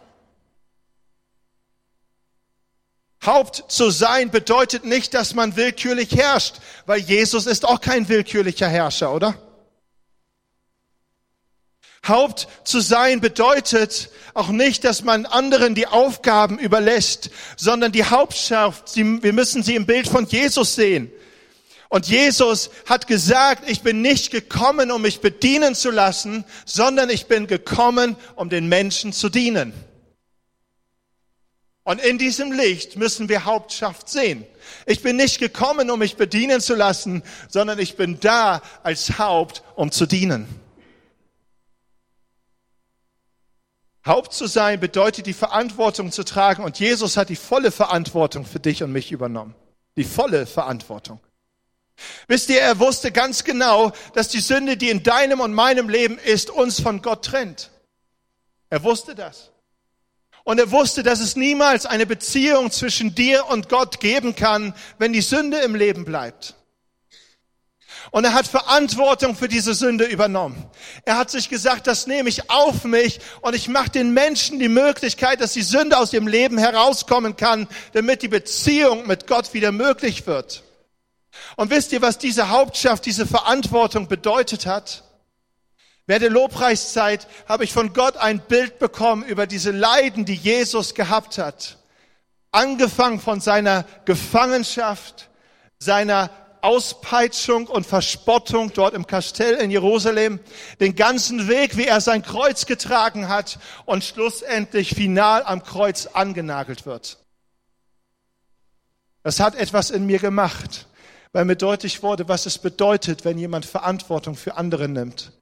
Haupt 3.27 3.65
zu 3.69 3.91
sein 3.91 4.31
bedeutet 4.31 4.85
nicht, 4.85 5.15
dass 5.15 5.35
man 5.35 5.57
willkürlich 5.57 6.15
herrscht, 6.15 6.57
weil 6.87 7.01
Jesus 7.01 7.47
ist 7.47 7.65
auch 7.65 7.81
kein 7.81 8.09
willkürlicher 8.09 8.69
Herrscher, 8.69 9.15
oder? 9.15 9.35
Haupt 12.07 12.49
zu 12.65 12.81
sein 12.81 13.21
bedeutet 13.21 14.11
auch 14.35 14.49
nicht, 14.49 14.85
dass 14.85 15.05
man 15.05 15.27
anderen 15.27 15.75
die 15.75 15.87
Aufgaben 15.87 16.59
überlässt, 16.59 17.31
sondern 17.57 17.93
die 17.93 18.05
Hauptschaft, 18.05 18.97
wir 18.97 19.33
müssen 19.33 19.63
sie 19.63 19.75
im 19.75 19.87
Bild 19.87 20.07
von 20.07 20.27
Jesus 20.27 20.75
sehen. 20.75 21.11
Und 21.89 22.09
Jesus 22.09 22.71
hat 22.87 23.07
gesagt, 23.07 23.71
ich 23.71 23.83
bin 23.83 24.03
nicht 24.03 24.33
gekommen, 24.33 24.91
um 24.91 25.03
mich 25.03 25.21
bedienen 25.21 25.75
zu 25.75 25.91
lassen, 25.91 26.45
sondern 26.67 27.09
ich 27.09 27.27
bin 27.27 27.47
gekommen, 27.47 28.17
um 28.35 28.51
den 28.51 28.69
Menschen 28.69 29.13
zu 29.13 29.29
dienen. 29.29 29.73
Und 31.85 32.01
in 32.01 32.17
diesem 32.17 32.51
Licht 32.51 32.97
müssen 32.97 33.29
wir 33.29 33.45
Hauptschaft 33.45 34.09
sehen. 34.09 34.47
Ich 34.87 35.03
bin 35.03 35.17
nicht 35.17 35.39
gekommen, 35.39 35.91
um 35.91 35.99
mich 35.99 36.17
bedienen 36.17 36.63
zu 36.63 36.75
lassen, 36.75 37.23
sondern 37.49 37.79
ich 37.79 37.97
bin 37.97 38.19
da 38.21 38.63
als 38.83 39.19
Haupt, 39.19 39.63
um 39.77 39.93
zu 39.93 40.07
dienen. 40.07 40.49
Haupt 44.07 44.33
zu 44.33 44.47
sein 44.47 44.81
bedeutet, 44.81 45.27
die 45.27 45.35
Verantwortung 45.35 46.11
zu 46.11 46.25
tragen. 46.25 46.65
Und 46.65 46.79
Jesus 46.79 47.19
hat 47.19 47.29
die 47.29 47.37
volle 47.37 47.71
Verantwortung 47.71 48.47
für 48.47 48.61
dich 48.61 48.83
und 48.83 48.93
mich 48.93 49.13
übernommen. 49.13 49.55
Die 49.97 50.05
volle 50.05 50.47
Verantwortung. 50.47 51.21
Wisst 52.27 52.49
ihr, 52.49 52.61
er 52.61 52.79
wusste 52.81 53.13
ganz 53.13 53.45
genau, 53.45 53.93
dass 54.15 54.29
die 54.29 54.41
Sünde, 54.41 54.77
die 54.77 54.91
in 54.91 55.03
deinem 55.03 55.41
und 55.41 55.55
meinem 55.55 55.89
Leben 55.89 56.19
ist, 56.19 56.51
uns 56.51 56.81
von 56.81 57.03
Gott 57.03 57.25
trennt. 57.25 57.71
Er 58.69 58.83
wusste 58.83 59.15
das. 59.15 59.53
Und 60.45 60.61
er 60.61 60.71
wusste, 60.71 61.03
dass 61.03 61.21
es 61.21 61.37
niemals 61.37 61.87
eine 61.87 62.07
Beziehung 62.07 62.71
zwischen 62.71 63.15
dir 63.15 63.47
und 63.47 63.71
Gott 63.71 63.99
geben 63.99 64.37
kann, 64.37 64.75
wenn 64.99 65.15
die 65.15 65.23
Sünde 65.23 65.59
im 65.59 65.75
Leben 65.75 66.05
bleibt. 66.05 66.55
Und 68.11 68.25
er 68.25 68.35
hat 68.35 68.47
Verantwortung 68.47 69.35
für 69.35 69.49
diese 69.49 69.75
Sünde 69.75 70.05
übernommen. 70.05 70.63
Er 71.05 71.17
hat 71.17 71.31
sich 71.31 71.49
gesagt, 71.49 71.87
das 71.87 72.07
nehme 72.07 72.29
ich 72.29 72.51
auf 72.51 72.85
mich 72.85 73.21
und 73.41 73.55
ich 73.55 73.69
mache 73.69 73.91
den 73.91 74.13
Menschen 74.13 74.59
die 74.59 74.69
Möglichkeit, 74.69 75.41
dass 75.41 75.55
die 75.55 75.63
Sünde 75.63 75.99
aus 75.99 76.11
dem 76.11 76.29
Leben 76.29 76.59
herauskommen 76.59 77.37
kann, 77.37 77.67
damit 77.93 78.23
die 78.23 78.29
Beziehung 78.29 79.07
mit 79.07 79.27
Gott 79.27 79.55
wieder 79.55 79.73
möglich 79.73 80.27
wird. 80.27 80.63
Und 81.57 81.71
wisst 81.71 81.93
ihr, 81.93 82.03
was 82.03 82.19
diese 82.19 82.51
Hauptschaft, 82.51 83.07
diese 83.07 83.27
Verantwortung 83.27 84.07
bedeutet 84.07 84.67
hat? 84.67 85.03
Während 86.07 86.23
der 86.23 86.31
Lobpreiszeit 86.31 87.27
habe 87.49 87.65
ich 87.65 87.73
von 87.73 87.95
Gott 87.95 88.17
ein 88.19 88.41
Bild 88.41 88.79
bekommen 88.79 89.25
über 89.25 89.47
diese 89.47 89.71
Leiden, 89.71 90.27
die 90.27 90.35
Jesus 90.35 90.95
gehabt 90.95 91.39
hat. 91.39 91.79
Angefangen 92.53 93.21
von 93.21 93.41
seiner 93.41 93.85
Gefangenschaft, 94.05 95.31
seiner 95.79 96.31
Auspeitschung 96.61 97.67
und 97.67 97.87
Verspottung 97.87 98.73
dort 98.75 98.95
im 98.95 99.07
Kastell 99.07 99.55
in 99.55 99.71
Jerusalem, 99.71 100.41
den 100.81 100.95
ganzen 100.95 101.49
Weg, 101.49 101.77
wie 101.77 101.87
er 101.87 102.01
sein 102.01 102.23
Kreuz 102.23 102.67
getragen 102.67 103.29
hat 103.29 103.59
und 103.87 104.05
schlussendlich 104.05 104.95
final 104.95 105.43
am 105.43 105.63
Kreuz 105.63 106.07
angenagelt 106.07 106.87
wird. 106.87 107.19
Das 109.23 109.41
hat 109.41 109.55
etwas 109.55 109.91
in 109.91 110.05
mir 110.05 110.19
gemacht, 110.19 110.87
weil 111.33 111.47
mir 111.47 111.57
deutlich 111.57 112.03
wurde, 112.03 112.29
was 112.29 112.45
es 112.45 112.59
bedeutet, 112.59 113.25
wenn 113.25 113.39
jemand 113.39 113.65
Verantwortung 113.65 114.37
für 114.37 114.57
andere 114.57 114.89
nimmt 114.89 115.34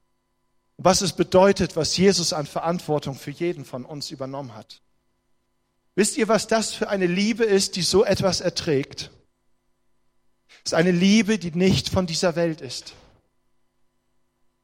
was 0.77 1.01
es 1.01 1.13
bedeutet, 1.13 1.77
was 1.77 1.97
Jesus 1.97 2.33
an 2.33 2.47
Verantwortung 2.47 3.15
für 3.15 3.31
jeden 3.31 3.65
von 3.65 3.85
uns 3.85 4.11
übernommen 4.11 4.55
hat. 4.55 4.83
Wisst 5.95 6.17
ihr, 6.17 6.29
was 6.29 6.47
das 6.47 6.73
für 6.73 6.89
eine 6.89 7.07
Liebe 7.07 7.45
ist, 7.45 7.77
die 7.77 7.83
so 7.83 8.05
etwas 8.05 8.41
erträgt? 8.41 9.11
Es 10.65 10.73
ist 10.73 10.75
eine 10.75 10.93
Liebe, 10.93 11.39
die 11.39 11.51
nicht 11.51 11.89
von 11.89 12.07
dieser 12.07 12.37
Welt 12.37 12.61
ist. 12.61 12.95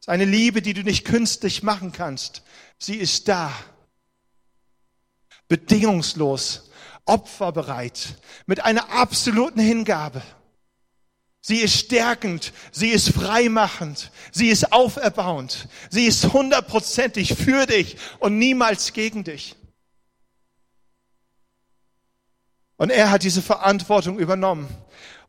Es 0.01 0.07
ist 0.07 0.09
eine 0.09 0.25
Liebe, 0.25 0.62
die 0.62 0.75
du 0.75 0.83
nicht 0.83 1.05
künstlich 1.05 1.62
machen 1.62 1.92
kannst. 1.92 2.42
Sie 2.79 2.97
ist 2.97 3.29
da. 3.29 3.53
Bedingungslos, 5.49 6.71
opferbereit, 7.05 8.16
mit 8.47 8.64
einer 8.64 8.90
absoluten 8.90 9.61
Hingabe. 9.61 10.23
Sie 11.48 11.61
ist 11.61 11.78
stärkend, 11.78 12.52
sie 12.72 12.90
ist 12.90 13.08
freimachend, 13.08 14.12
sie 14.32 14.50
ist 14.50 14.70
auferbauend, 14.70 15.66
sie 15.88 16.04
ist 16.04 16.34
hundertprozentig 16.34 17.37
für 17.37 17.64
dich 17.64 17.96
und 18.18 18.37
niemals 18.37 18.92
gegen 18.92 19.24
dich. 19.24 19.56
Und 22.76 22.90
er 22.90 23.11
hat 23.11 23.22
diese 23.22 23.40
Verantwortung 23.40 24.18
übernommen. 24.18 24.68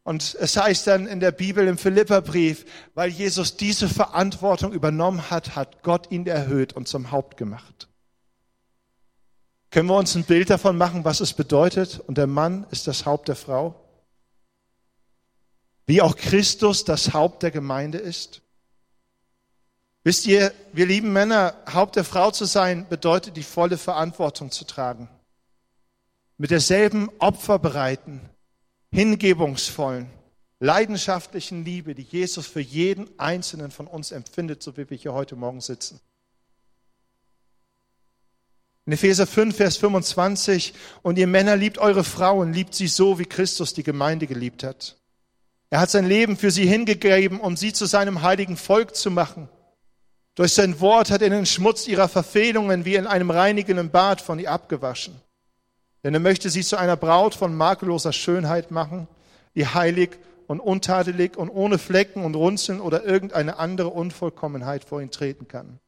Und 0.03 0.35
es 0.41 0.57
heißt 0.57 0.87
dann 0.87 1.07
in 1.07 1.21
der 1.21 1.31
Bibel 1.31 1.65
im 1.65 1.77
Philipperbrief, 1.77 2.65
weil 2.95 3.11
Jesus 3.11 3.55
diese 3.55 3.87
Verantwortung 3.87 4.73
übernommen 4.73 5.31
hat, 5.31 5.55
hat 5.55 5.83
Gott 5.83 6.11
ihn 6.11 6.27
erhöht 6.27 6.73
und 6.73 6.89
zum 6.89 7.11
Haupt 7.11 7.37
gemacht. 7.37 7.87
Können 9.71 9.87
wir 9.87 9.95
uns 9.95 10.15
ein 10.15 10.25
Bild 10.25 10.49
davon 10.49 10.77
machen, 10.77 11.05
was 11.05 11.21
es 11.21 11.31
bedeutet? 11.31 12.01
Und 12.07 12.17
der 12.17 12.27
Mann 12.27 12.65
ist 12.71 12.87
das 12.87 13.05
Haupt 13.05 13.29
der 13.29 13.37
Frau? 13.37 13.88
Wie 15.89 16.03
auch 16.03 16.15
Christus 16.15 16.85
das 16.85 17.13
Haupt 17.13 17.41
der 17.41 17.49
Gemeinde 17.49 17.97
ist? 17.97 18.43
Wisst 20.03 20.27
ihr, 20.27 20.53
wir 20.71 20.85
lieben 20.85 21.11
Männer, 21.11 21.55
Haupt 21.73 21.95
der 21.95 22.03
Frau 22.03 22.29
zu 22.29 22.45
sein, 22.45 22.87
bedeutet 22.87 23.35
die 23.35 23.41
volle 23.41 23.75
Verantwortung 23.75 24.51
zu 24.51 24.65
tragen. 24.65 25.09
Mit 26.37 26.51
derselben 26.51 27.09
opferbereiten, 27.17 28.21
hingebungsvollen, 28.91 30.11
leidenschaftlichen 30.59 31.65
Liebe, 31.65 31.95
die 31.95 32.03
Jesus 32.03 32.45
für 32.45 32.61
jeden 32.61 33.09
einzelnen 33.19 33.71
von 33.71 33.87
uns 33.87 34.11
empfindet, 34.11 34.61
so 34.61 34.77
wie 34.77 34.87
wir 34.91 34.95
hier 34.95 35.15
heute 35.15 35.35
Morgen 35.35 35.59
sitzen. 35.59 35.99
In 38.85 38.93
Epheser 38.93 39.25
5, 39.25 39.55
Vers 39.57 39.77
25, 39.77 40.75
und 41.01 41.17
ihr 41.17 41.25
Männer 41.25 41.55
liebt 41.55 41.79
eure 41.79 42.03
Frauen, 42.03 42.53
liebt 42.53 42.75
sie 42.75 42.87
so, 42.87 43.17
wie 43.17 43.25
Christus 43.25 43.73
die 43.73 43.83
Gemeinde 43.83 44.27
geliebt 44.27 44.61
hat 44.61 44.98
er 45.69 45.79
hat 45.79 45.91
sein 45.91 46.07
Leben 46.07 46.35
für 46.37 46.51
sie 46.51 46.65
hingegeben, 46.65 47.39
um 47.39 47.55
sie 47.55 47.73
zu 47.73 47.85
seinem 47.85 48.21
heiligen 48.21 48.57
Volk 48.57 48.95
zu 48.95 49.11
machen. 49.11 49.49
Durch 50.35 50.53
sein 50.53 50.79
Wort 50.79 51.11
hat 51.11 51.21
er 51.21 51.29
den 51.29 51.45
Schmutz 51.45 51.87
ihrer 51.87 52.07
Verfehlungen 52.07 52.85
wie 52.85 52.95
in 52.95 53.07
einem 53.07 53.29
reinigenden 53.29 53.91
Bad 53.91 54.21
von 54.21 54.39
ihr 54.39 54.51
abgewaschen. 54.51 55.21
Denn 56.03 56.13
er 56.13 56.19
möchte 56.19 56.49
sie 56.49 56.63
zu 56.63 56.77
einer 56.77 56.95
Braut 56.95 57.35
von 57.35 57.55
makelloser 57.55 58.13
Schönheit 58.13 58.71
machen, 58.71 59.07
die 59.55 59.67
heilig 59.67 60.11
und 60.47 60.59
untadelig 60.59 61.37
und 61.37 61.49
ohne 61.49 61.77
Flecken 61.77 62.23
und 62.23 62.35
Runzeln 62.35 62.79
oder 62.79 63.03
irgendeine 63.03 63.57
andere 63.57 63.89
Unvollkommenheit 63.89 64.83
vor 64.83 65.01
ihn 65.01 65.11
treten 65.11 65.47
kann. 65.47 65.79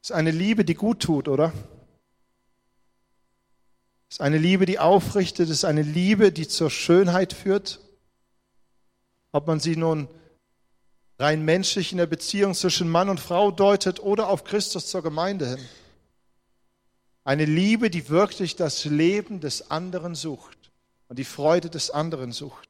Das 0.00 0.10
ist 0.10 0.16
eine 0.16 0.30
Liebe, 0.30 0.64
die 0.64 0.74
gut 0.74 1.00
tut, 1.00 1.28
oder? 1.28 1.52
Es 4.08 4.16
ist 4.16 4.20
eine 4.20 4.38
Liebe, 4.38 4.66
die 4.66 4.78
aufrichtet, 4.78 5.46
es 5.48 5.58
ist 5.58 5.64
eine 5.64 5.82
Liebe, 5.82 6.30
die 6.32 6.46
zur 6.46 6.70
Schönheit 6.70 7.32
führt. 7.32 7.80
Ob 9.32 9.46
man 9.46 9.60
sie 9.60 9.76
nun 9.76 10.08
rein 11.18 11.44
menschlich 11.44 11.92
in 11.92 11.98
der 11.98 12.06
Beziehung 12.06 12.54
zwischen 12.54 12.88
Mann 12.88 13.08
und 13.08 13.20
Frau 13.20 13.50
deutet 13.50 14.00
oder 14.00 14.28
auf 14.28 14.44
Christus 14.44 14.86
zur 14.86 15.02
Gemeinde 15.02 15.48
hin. 15.48 15.68
Eine 17.24 17.44
Liebe, 17.44 17.90
die 17.90 18.08
wirklich 18.08 18.54
das 18.54 18.84
Leben 18.84 19.40
des 19.40 19.70
anderen 19.70 20.14
sucht 20.14 20.70
und 21.08 21.18
die 21.18 21.24
Freude 21.24 21.70
des 21.70 21.90
anderen 21.90 22.32
sucht. 22.32 22.68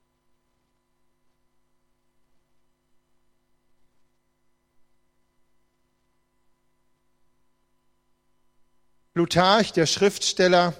Plutarch, 9.12 9.72
der 9.72 9.86
Schriftsteller, 9.86 10.74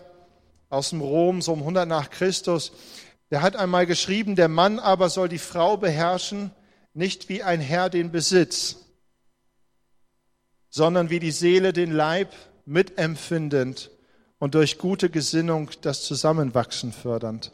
aus 0.68 0.90
dem 0.90 1.00
Rom, 1.00 1.42
so 1.42 1.52
um 1.52 1.60
100 1.60 1.88
nach 1.88 2.10
Christus. 2.10 2.72
Der 3.30 3.42
hat 3.42 3.56
einmal 3.56 3.86
geschrieben, 3.86 4.36
der 4.36 4.48
Mann 4.48 4.78
aber 4.78 5.08
soll 5.10 5.28
die 5.28 5.38
Frau 5.38 5.76
beherrschen, 5.76 6.50
nicht 6.94 7.28
wie 7.28 7.42
ein 7.42 7.60
Herr 7.60 7.90
den 7.90 8.10
Besitz, 8.10 8.76
sondern 10.70 11.10
wie 11.10 11.20
die 11.20 11.32
Seele 11.32 11.72
den 11.72 11.92
Leib 11.92 12.32
mitempfindend 12.64 13.90
und 14.38 14.54
durch 14.54 14.78
gute 14.78 15.10
Gesinnung 15.10 15.70
das 15.82 16.04
Zusammenwachsen 16.04 16.92
fördernd. 16.92 17.52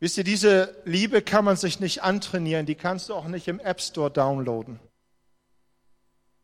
Wisst 0.00 0.18
ihr, 0.18 0.24
diese 0.24 0.76
Liebe 0.84 1.22
kann 1.22 1.44
man 1.44 1.56
sich 1.56 1.80
nicht 1.80 2.02
antrainieren, 2.02 2.66
die 2.66 2.74
kannst 2.74 3.08
du 3.08 3.14
auch 3.14 3.26
nicht 3.26 3.48
im 3.48 3.58
App 3.60 3.80
Store 3.80 4.10
downloaden. 4.10 4.78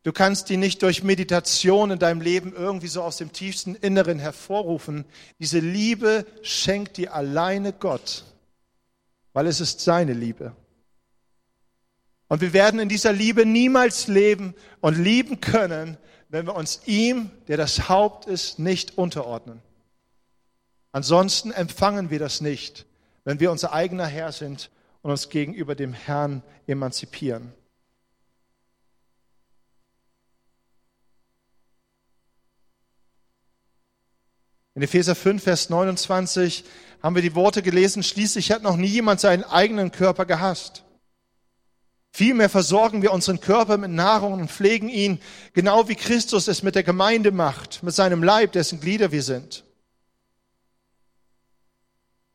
Du 0.03 0.11
kannst 0.11 0.49
die 0.49 0.57
nicht 0.57 0.81
durch 0.81 1.03
Meditation 1.03 1.91
in 1.91 1.99
deinem 1.99 2.21
Leben 2.21 2.53
irgendwie 2.55 2.87
so 2.87 3.03
aus 3.03 3.17
dem 3.17 3.31
tiefsten 3.31 3.75
Inneren 3.75 4.17
hervorrufen. 4.17 5.05
Diese 5.39 5.59
Liebe 5.59 6.25
schenkt 6.41 6.97
dir 6.97 7.13
alleine 7.13 7.71
Gott, 7.71 8.23
weil 9.33 9.45
es 9.45 9.59
ist 9.59 9.81
seine 9.81 10.13
Liebe. 10.13 10.55
Und 12.27 12.41
wir 12.41 12.53
werden 12.53 12.79
in 12.79 12.89
dieser 12.89 13.13
Liebe 13.13 13.45
niemals 13.45 14.07
leben 14.07 14.55
und 14.79 14.97
lieben 14.97 15.39
können, 15.39 15.97
wenn 16.29 16.47
wir 16.47 16.55
uns 16.55 16.81
ihm, 16.85 17.29
der 17.47 17.57
das 17.57 17.89
Haupt 17.89 18.25
ist, 18.25 18.57
nicht 18.57 18.97
unterordnen. 18.97 19.61
Ansonsten 20.93 21.51
empfangen 21.51 22.09
wir 22.09 22.19
das 22.19 22.41
nicht, 22.41 22.85
wenn 23.23 23.39
wir 23.39 23.51
unser 23.51 23.73
eigener 23.73 24.07
Herr 24.07 24.31
sind 24.31 24.71
und 25.03 25.11
uns 25.11 25.29
gegenüber 25.29 25.75
dem 25.75 25.93
Herrn 25.93 26.41
emanzipieren. 26.67 27.53
In 34.73 34.81
Epheser 34.81 35.15
5, 35.15 35.43
Vers 35.43 35.69
29 35.69 36.63
haben 37.03 37.15
wir 37.15 37.21
die 37.21 37.35
Worte 37.35 37.61
gelesen, 37.61 38.03
schließlich 38.03 38.51
hat 38.51 38.63
noch 38.63 38.77
nie 38.77 38.87
jemand 38.87 39.19
seinen 39.19 39.43
eigenen 39.43 39.91
Körper 39.91 40.25
gehasst. 40.25 40.83
Vielmehr 42.13 42.49
versorgen 42.49 43.01
wir 43.01 43.13
unseren 43.13 43.39
Körper 43.39 43.77
mit 43.77 43.91
Nahrung 43.91 44.33
und 44.33 44.51
pflegen 44.51 44.89
ihn, 44.89 45.19
genau 45.53 45.87
wie 45.87 45.95
Christus 45.95 46.47
es 46.47 46.63
mit 46.63 46.75
der 46.75 46.83
Gemeinde 46.83 47.31
macht, 47.31 47.83
mit 47.83 47.93
seinem 47.93 48.23
Leib, 48.23 48.51
dessen 48.51 48.79
Glieder 48.79 49.11
wir 49.11 49.23
sind. 49.23 49.63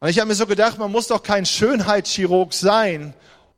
Und 0.00 0.08
ich 0.08 0.18
habe 0.18 0.28
mir 0.28 0.34
so 0.34 0.46
gedacht, 0.46 0.78
man 0.78 0.92
muss 0.92 1.08
doch 1.08 1.22
kein 1.22 1.46
Schönheitschirurg 1.46 2.52
sein, 2.52 3.14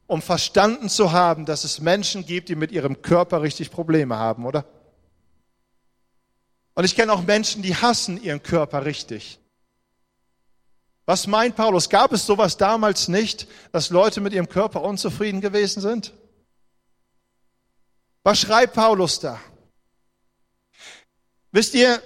um 0.07 0.23
verstanden 0.23 0.89
zu 0.89 1.13
haben, 1.13 1.47
dass 1.47 1.65
es 1.65 1.81
Menschen 1.81 2.25
gibt, 2.25 2.49
die 2.49 2.55
mit 2.55 2.73
ihrem 2.73 3.03
Körper 3.03 3.43
richtig 3.43 3.71
Probleme 3.71 4.17
haben, 4.17 4.47
oder? 4.47 4.65
Und 6.79 6.85
ich 6.85 6.95
kenne 6.95 7.13
auch 7.13 7.23
Menschen, 7.23 7.61
die 7.61 7.75
hassen 7.75 8.23
ihren 8.23 8.41
Körper 8.41 8.85
richtig. 8.85 9.41
Was 11.07 11.27
meint 11.27 11.57
Paulus? 11.57 11.89
Gab 11.89 12.13
es 12.13 12.25
sowas 12.25 12.57
damals 12.57 13.09
nicht, 13.09 13.49
dass 13.73 13.91
Leute 13.91 14.21
mit 14.21 14.33
ihrem 14.33 14.49
Körper 14.49 14.83
unzufrieden 14.83 15.41
gewesen 15.41 15.81
sind? 15.81 16.13
Was 18.23 18.39
schreibt 18.39 18.75
Paulus 18.75 19.19
da? 19.19 19.41
Wisst 21.51 21.75
ihr, 21.75 22.01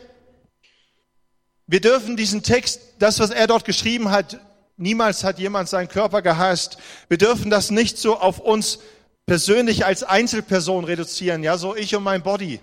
wir 1.67 1.83
dürfen 1.83 2.17
diesen 2.17 2.43
Text, 2.43 2.81
das, 2.99 3.19
was 3.19 3.29
er 3.29 3.49
dort 3.49 3.67
geschrieben 3.67 4.11
hat, 4.11 4.41
niemals 4.79 5.23
hat 5.23 5.39
jemand 5.39 5.69
seinen 5.69 5.89
Körper 5.89 6.23
gehasst. 6.23 6.79
Wir 7.09 7.19
dürfen 7.19 7.51
das 7.51 7.71
nicht 7.71 7.99
so 7.99 8.19
auf 8.19 8.39
uns 8.39 8.79
persönlich 9.27 9.85
als 9.85 10.03
Einzelperson 10.03 10.85
reduzieren, 10.85 11.43
ja, 11.43 11.59
so 11.59 11.77
ich 11.77 11.95
und 11.95 12.05
mein 12.05 12.23
Body 12.23 12.59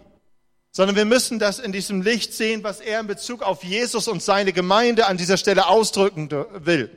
sondern 0.79 0.95
wir 0.95 1.03
müssen 1.03 1.39
das 1.39 1.59
in 1.59 1.73
diesem 1.73 2.01
Licht 2.01 2.33
sehen, 2.33 2.63
was 2.63 2.79
er 2.79 3.01
in 3.01 3.07
Bezug 3.07 3.43
auf 3.43 3.65
Jesus 3.65 4.07
und 4.07 4.23
seine 4.23 4.53
Gemeinde 4.53 5.07
an 5.07 5.17
dieser 5.17 5.35
Stelle 5.35 5.67
ausdrücken 5.67 6.29
will. 6.53 6.89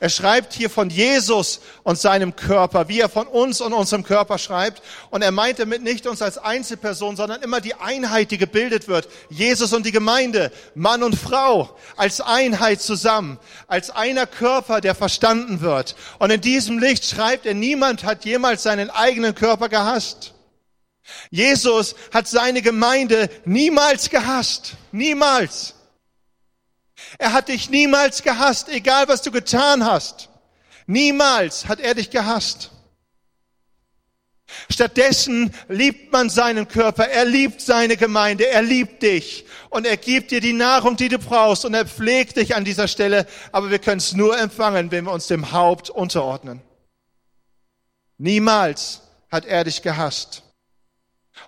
Er 0.00 0.08
schreibt 0.08 0.54
hier 0.54 0.70
von 0.70 0.88
Jesus 0.88 1.60
und 1.82 1.98
seinem 1.98 2.36
Körper, 2.36 2.88
wie 2.88 3.00
er 3.00 3.10
von 3.10 3.26
uns 3.26 3.60
und 3.60 3.74
unserem 3.74 4.02
Körper 4.02 4.38
schreibt. 4.38 4.80
Und 5.10 5.20
er 5.20 5.30
meint 5.30 5.58
damit 5.58 5.82
nicht 5.82 6.06
uns 6.06 6.22
als 6.22 6.38
Einzelperson, 6.38 7.16
sondern 7.16 7.42
immer 7.42 7.60
die 7.60 7.74
Einheit, 7.74 8.30
die 8.30 8.38
gebildet 8.38 8.88
wird. 8.88 9.10
Jesus 9.28 9.74
und 9.74 9.84
die 9.84 9.92
Gemeinde, 9.92 10.50
Mann 10.74 11.02
und 11.02 11.14
Frau, 11.14 11.76
als 11.98 12.22
Einheit 12.22 12.80
zusammen, 12.80 13.38
als 13.66 13.90
einer 13.90 14.26
Körper, 14.26 14.80
der 14.80 14.94
verstanden 14.94 15.60
wird. 15.60 15.96
Und 16.18 16.30
in 16.30 16.40
diesem 16.40 16.78
Licht 16.78 17.04
schreibt 17.04 17.44
er, 17.44 17.52
niemand 17.52 18.04
hat 18.04 18.24
jemals 18.24 18.62
seinen 18.62 18.88
eigenen 18.88 19.34
Körper 19.34 19.68
gehasst. 19.68 20.31
Jesus 21.30 21.94
hat 22.12 22.28
seine 22.28 22.62
Gemeinde 22.62 23.30
niemals 23.44 24.10
gehasst. 24.10 24.74
Niemals. 24.92 25.74
Er 27.18 27.32
hat 27.32 27.48
dich 27.48 27.70
niemals 27.70 28.22
gehasst, 28.22 28.68
egal 28.68 29.08
was 29.08 29.22
du 29.22 29.30
getan 29.30 29.84
hast. 29.84 30.28
Niemals 30.86 31.68
hat 31.68 31.80
er 31.80 31.94
dich 31.94 32.10
gehasst. 32.10 32.70
Stattdessen 34.70 35.54
liebt 35.68 36.12
man 36.12 36.28
seinen 36.28 36.68
Körper, 36.68 37.08
er 37.08 37.24
liebt 37.24 37.60
seine 37.60 37.96
Gemeinde, 37.96 38.46
er 38.46 38.62
liebt 38.62 39.02
dich 39.02 39.46
und 39.70 39.86
er 39.86 39.96
gibt 39.96 40.30
dir 40.30 40.40
die 40.40 40.52
Nahrung, 40.52 40.96
die 40.96 41.08
du 41.08 41.18
brauchst 41.18 41.64
und 41.64 41.74
er 41.74 41.86
pflegt 41.86 42.36
dich 42.36 42.54
an 42.54 42.64
dieser 42.64 42.88
Stelle, 42.88 43.26
aber 43.50 43.70
wir 43.70 43.78
können 43.78 43.98
es 43.98 44.12
nur 44.12 44.38
empfangen, 44.38 44.90
wenn 44.90 45.06
wir 45.06 45.12
uns 45.12 45.26
dem 45.26 45.52
Haupt 45.52 45.88
unterordnen. 45.88 46.60
Niemals 48.18 49.00
hat 49.30 49.46
er 49.46 49.64
dich 49.64 49.82
gehasst. 49.82 50.42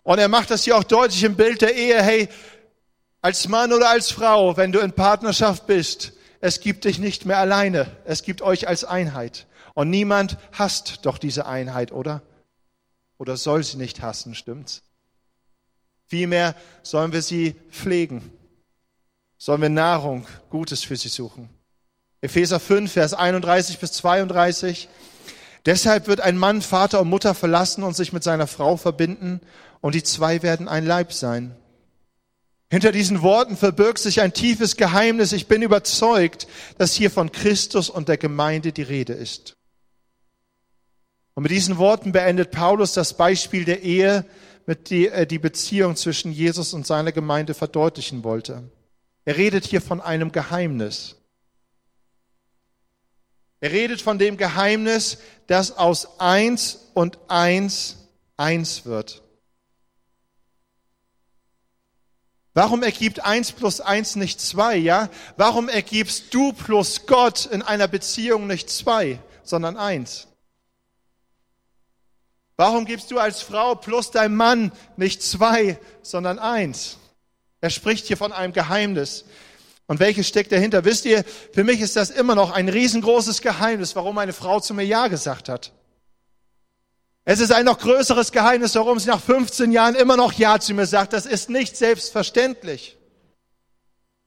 Und 0.03 0.19
er 0.19 0.29
macht 0.29 0.51
das 0.51 0.65
hier 0.65 0.77
auch 0.77 0.85
deutlich 0.85 1.23
im 1.25 1.37
Bild 1.37 1.63
der 1.63 1.75
Ehe. 1.75 2.03
Hey, 2.03 2.29
als 3.23 3.49
Mann 3.49 3.73
oder 3.73 3.89
als 3.89 4.11
Frau, 4.11 4.57
wenn 4.57 4.73
du 4.73 4.81
in 4.81 4.93
Partnerschaft 4.93 5.67
bist, 5.67 6.13
es 6.41 6.61
gibt 6.61 6.85
dich 6.85 6.99
nicht 6.99 7.25
mehr 7.25 7.39
alleine. 7.39 7.91
Es 8.05 8.23
gibt 8.23 8.43
euch 8.43 8.69
als 8.69 8.85
Einheit. 8.85 9.47
Und 9.73 9.91
niemand 9.91 10.37
hasst 10.53 11.01
doch 11.07 11.19
diese 11.19 11.47
Einheit, 11.47 11.91
oder? 11.91 12.23
Oder 13.19 13.37
soll 13.37 13.63
sie 13.63 13.79
nicht 13.79 14.03
hassen, 14.03 14.35
stimmt's? 14.35 14.83
Vielmehr 16.07 16.55
sollen 16.83 17.13
wir 17.13 17.23
sie 17.23 17.57
pflegen. 17.71 18.31
Sollen 19.39 19.63
wir 19.63 19.69
Nahrung, 19.69 20.27
Gutes 20.51 20.85
für 20.85 20.97
sie 20.97 21.09
suchen. 21.09 21.49
Epheser 22.21 22.61
5, 22.61 22.93
Vers 22.93 23.15
31 23.15 23.79
bis 23.79 23.93
32. 23.93 24.89
Deshalb 25.67 26.07
wird 26.07 26.21
ein 26.21 26.37
Mann 26.37 26.61
Vater 26.63 27.01
und 27.01 27.09
Mutter 27.09 27.35
verlassen 27.35 27.85
und 27.85 27.97
sich 27.97 28.13
mit 28.13 28.23
seiner 28.23 28.47
Frau 28.47 28.77
verbinden 28.77 29.41
und 29.81 29.95
die 29.95 30.03
zwei 30.03 30.43
werden 30.43 30.69
ein 30.69 30.85
Leib 30.85 31.13
sein. 31.13 31.57
Hinter 32.71 32.93
diesen 32.93 33.23
Worten 33.23 33.57
verbirgt 33.57 33.99
sich 33.99 34.21
ein 34.21 34.33
tiefes 34.33 34.77
Geheimnis. 34.77 35.33
Ich 35.33 35.47
bin 35.47 35.63
überzeugt, 35.63 36.49
dass 36.77 36.93
hier 36.93 37.11
von 37.11 37.31
Christus 37.31 37.89
und 37.89 38.09
der 38.09 38.17
Gemeinde 38.17 38.73
die 38.73 38.83
Rede 38.83 39.13
ist. 39.13 39.57
Und 41.35 41.45
mit 41.45 41.53
diesen 41.53 41.79
Worten 41.79 42.13
beendet 42.13 42.51
Paulus 42.51 42.93
das 42.93 43.17
Beispiel 43.17 43.65
der 43.65 43.83
Ehe, 43.83 44.25
mit 44.67 44.91
die 44.91 45.09
er 45.09 45.27
die 45.27 45.39
Beziehung 45.39 45.97
zwischen 45.97 46.33
Jesus 46.33 46.75
und 46.75 46.87
seiner 46.87 47.13
Gemeinde 47.13 47.55
verdeutlichen 47.55 48.25
wollte. 48.25 48.71
Er 49.25 49.37
redet 49.37 49.65
hier 49.65 49.81
von 49.81 50.01
einem 50.01 50.33
Geheimnis. 50.33 51.17
Er 53.65 53.73
redet 53.73 54.03
von 54.03 54.19
dem 54.19 54.37
Geheimnis, 54.37 55.17
dass 55.47 55.79
aus 55.79 56.21
eins 56.21 56.91
und 56.93 57.19
eins 57.29 57.97
eins 58.37 58.85
wird. 58.85 59.23
Warum 62.53 62.83
ergibt 62.83 63.25
eins 63.25 63.53
plus 63.53 63.81
eins 63.81 64.17
nicht 64.17 64.39
zwei, 64.39 64.77
ja? 64.77 65.09
Warum 65.39 65.71
ergibst 65.71 66.35
du 66.35 66.53
plus 66.53 67.07
Gott 67.07 67.47
in 67.47 67.63
einer 67.63 67.89
Beziehung 67.89 68.47
nicht 68.47 68.69
zwei, 68.69 69.19
sondern 69.45 69.79
eins? 69.79 70.29
Warum 72.59 72.85
gibst 72.85 73.11
du 73.13 73.19
als 73.19 73.41
Frau 73.41 73.77
plus 73.77 74.11
dein 74.11 74.37
Mann 74.37 74.73
nicht 74.99 75.23
zwei, 75.23 75.81
sondern 76.03 76.39
eins? 76.39 76.99
Er 77.63 77.71
spricht 77.71 78.09
hier 78.09 78.19
von 78.19 78.31
einem 78.31 78.53
Geheimnis. 78.53 79.25
Und 79.87 80.01
welches 80.01 80.27
steckt 80.29 80.53
dahinter? 80.53 80.85
Wisst 80.85 81.05
ihr, 81.05 81.25
für 81.53 81.65
mich 81.65 81.81
ist 81.81 81.97
das 81.97 82.11
immer 82.11 82.35
noch 82.35 82.51
ein 82.51 82.69
riesengroßes 82.69 83.43
Geheimnis, 83.43 83.95
warum 83.97 84.15
meine 84.15 84.33
Frau 84.33 84.61
zu 84.61 84.73
mir 84.73 84.85
Ja 84.85 85.09
gesagt 85.09 85.49
hat. 85.49 85.73
Es 87.27 87.41
ist 87.41 87.53
ein 87.53 87.65
noch 87.65 87.79
größeres 87.79 88.33
Geheimnis, 88.33 88.75
warum 88.75 88.99
sie 88.99 89.09
nach 89.09 89.21
15 89.21 89.73
Jahren 89.73 89.95
immer 89.95 90.17
noch 90.17 90.33
Ja 90.33 90.59
zu 90.59 90.75
mir 90.75 90.87
sagt. 90.87 91.13
Das 91.13 91.27
ist 91.27 91.51
nicht 91.51 91.77
selbstverständlich. 91.77 92.99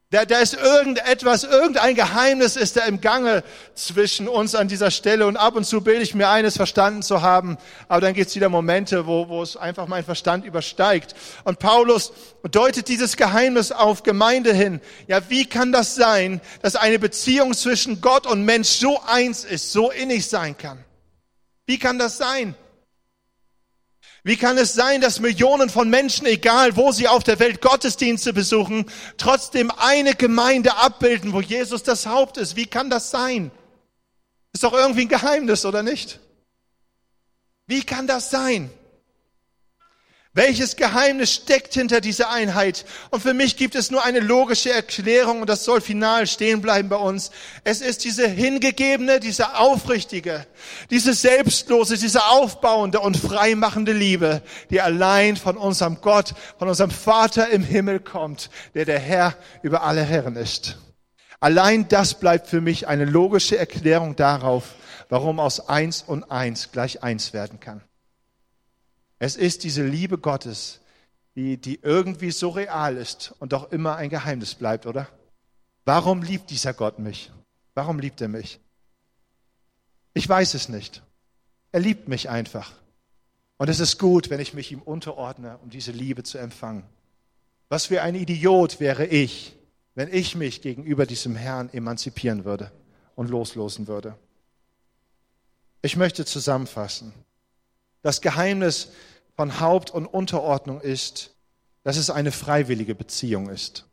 Da, 0.10 0.24
da 0.24 0.40
ist 0.40 0.54
irgendetwas, 0.54 1.44
irgendein 1.44 1.94
Geheimnis 1.94 2.56
ist 2.56 2.78
da 2.78 2.86
im 2.86 3.02
Gange 3.02 3.44
zwischen 3.76 4.30
uns 4.30 4.56
an 4.56 4.70
dieser 4.70 4.90
Stelle 4.90 5.28
und 5.28 5.36
ab 5.36 5.56
und 5.56 5.66
zu 5.66 5.82
bilde 5.82 6.02
ich 6.02 6.16
mir 6.16 6.30
eines 6.30 6.56
verstanden 6.56 7.02
zu 7.02 7.22
haben, 7.22 7.58
aber 7.90 8.00
dann 8.00 8.14
gibt 8.14 8.30
es 8.30 8.36
wieder 8.38 8.48
Momente, 8.48 9.06
wo, 9.06 9.28
wo 9.28 9.44
es 9.44 9.58
einfach 9.58 9.86
mein 9.88 10.06
Verstand 10.06 10.46
übersteigt. 10.46 11.14
Und 11.44 11.60
Paulus 11.60 12.14
deutet 12.50 12.88
dieses 12.88 13.18
Geheimnis 13.18 13.74
auf 13.74 14.04
Gemeinde 14.04 14.54
hin. 14.54 14.80
Ja, 15.08 15.30
wie 15.30 15.46
kann 15.46 15.74
das 15.74 15.96
sein, 15.96 16.40
dass 16.62 16.78
eine 16.78 17.00
Beziehung 17.00 17.54
zwischen 17.54 18.00
Gott 18.00 18.26
und 18.28 18.46
Mensch 18.46 18.70
so 18.70 19.02
eins 19.06 19.44
ist, 19.44 19.74
so 19.74 19.92
innig 19.92 20.30
sein 20.30 20.58
kann? 20.58 20.86
Wie 21.66 21.80
kann 21.80 22.00
das 22.00 22.18
sein? 22.18 22.56
Wie 24.24 24.36
kann 24.36 24.58
es 24.58 24.74
sein, 24.74 25.02
dass 25.02 25.20
Millionen 25.20 25.70
von 25.70 25.90
Menschen, 25.90 26.26
egal 26.26 26.76
wo 26.76 26.92
sie 26.92 27.08
auf 27.08 27.24
der 27.24 27.40
Welt 27.40 27.62
Gottesdienste 27.62 28.34
besuchen, 28.34 28.86
trotzdem 29.18 29.72
eine 29.72 30.16
Gemeinde 30.16 30.76
abbilden, 30.76 31.34
wo 31.34 31.42
Jesus 31.42 31.84
das 31.84 32.06
Haupt 32.08 32.38
ist? 32.38 32.56
Wie 32.56 32.66
kann 32.66 32.90
das 32.90 33.12
sein? 33.12 33.52
Ist 34.54 34.64
doch 34.64 34.74
irgendwie 34.74 35.02
ein 35.02 35.10
Geheimnis, 35.10 35.66
oder 35.66 35.84
nicht? 35.84 36.20
Wie 37.68 37.84
kann 37.84 38.08
das 38.08 38.30
sein? 38.30 38.70
Welches 40.38 40.76
Geheimnis 40.76 41.34
steckt 41.34 41.74
hinter 41.74 42.00
dieser 42.00 42.30
Einheit? 42.30 42.86
Und 43.10 43.24
für 43.24 43.34
mich 43.34 43.58
gibt 43.58 43.74
es 43.74 43.90
nur 43.90 44.06
eine 44.06 44.20
logische 44.20 44.72
Erklärung 44.72 45.42
und 45.42 45.50
das 45.50 45.64
soll 45.64 45.82
final 45.82 46.28
stehen 46.28 46.62
bleiben 46.62 46.90
bei 46.90 46.96
uns. 46.96 47.32
Es 47.64 47.82
ist 47.82 48.04
diese 48.04 48.28
hingegebene, 48.28 49.20
diese 49.20 49.58
aufrichtige, 49.58 50.46
diese 50.92 51.16
selbstlose, 51.16 51.98
diese 51.98 52.28
aufbauende 52.28 53.00
und 53.00 53.18
freimachende 53.18 53.94
Liebe, 53.94 54.44
die 54.70 54.80
allein 54.80 55.38
von 55.38 55.58
unserem 55.58 56.02
Gott, 56.02 56.36
von 56.60 56.70
unserem 56.70 56.92
Vater 56.92 57.50
im 57.50 57.64
Himmel 57.64 58.00
kommt, 58.00 58.52
der 58.76 58.86
der 58.86 59.00
Herr 59.00 59.34
über 59.64 59.82
alle 59.82 60.04
Herren 60.04 60.36
ist. 60.36 60.78
Allein 61.40 61.88
das 61.88 62.20
bleibt 62.20 62.48
für 62.48 62.62
mich 62.62 62.88
eine 62.88 63.06
logische 63.06 63.58
Erklärung 63.58 64.16
darauf, 64.16 64.76
warum 65.10 65.40
aus 65.40 65.68
eins 65.68 66.04
und 66.06 66.30
eins 66.30 66.72
gleich 66.72 67.02
eins 67.02 67.34
werden 67.34 67.60
kann. 67.60 67.82
Es 69.20 69.36
ist 69.36 69.64
diese 69.64 69.86
Liebe 69.86 70.18
Gottes, 70.18 70.82
die, 71.36 71.58
die 71.58 71.80
irgendwie 71.82 72.32
so 72.32 72.50
real 72.50 72.98
ist 72.98 73.34
und 73.40 73.54
doch 73.54 73.72
immer 73.72 73.96
ein 73.96 74.10
Geheimnis 74.10 74.56
bleibt, 74.56 74.86
oder? 74.86 75.08
Warum 75.86 76.22
liebt 76.22 76.50
dieser 76.50 76.74
Gott 76.74 77.00
mich? 77.00 77.32
Warum 77.74 78.00
liebt 78.00 78.22
er 78.22 78.28
mich? 78.28 78.60
Ich 80.14 80.28
weiß 80.28 80.56
es 80.56 80.68
nicht. 80.68 81.04
Er 81.72 81.80
liebt 81.80 82.08
mich 82.08 82.30
einfach. 82.30 82.74
Und 83.58 83.70
es 83.70 83.80
ist 83.80 83.98
gut, 83.98 84.30
wenn 84.30 84.40
ich 84.40 84.54
mich 84.54 84.72
ihm 84.72 84.82
unterordne, 84.82 85.58
um 85.60 85.70
diese 85.70 85.92
Liebe 85.92 86.24
zu 86.24 86.38
empfangen. 86.38 86.84
Was 87.70 87.88
für 87.88 88.02
ein 88.02 88.16
Idiot 88.16 88.80
wäre 88.80 89.06
ich, 89.06 89.56
wenn 89.96 90.14
ich 90.14 90.36
mich 90.36 90.62
gegenüber 90.62 91.06
diesem 91.06 91.36
Herrn 91.36 91.70
emanzipieren 91.74 92.46
würde 92.46 92.72
und 93.16 93.30
loslosen 93.30 93.88
würde. 93.88 94.18
Ich 95.82 95.96
möchte 95.96 96.26
zusammenfassen. 96.26 97.14
Das 98.02 98.22
Geheimnis 98.22 98.90
von 99.36 99.60
Haupt- 99.60 99.92
und 99.92 100.06
Unterordnung 100.06 100.82
ist, 100.82 101.36
dass 101.84 101.98
es 101.98 102.10
eine 102.10 102.32
freiwillige 102.32 102.96
Beziehung 102.96 103.50
ist. 103.50 103.86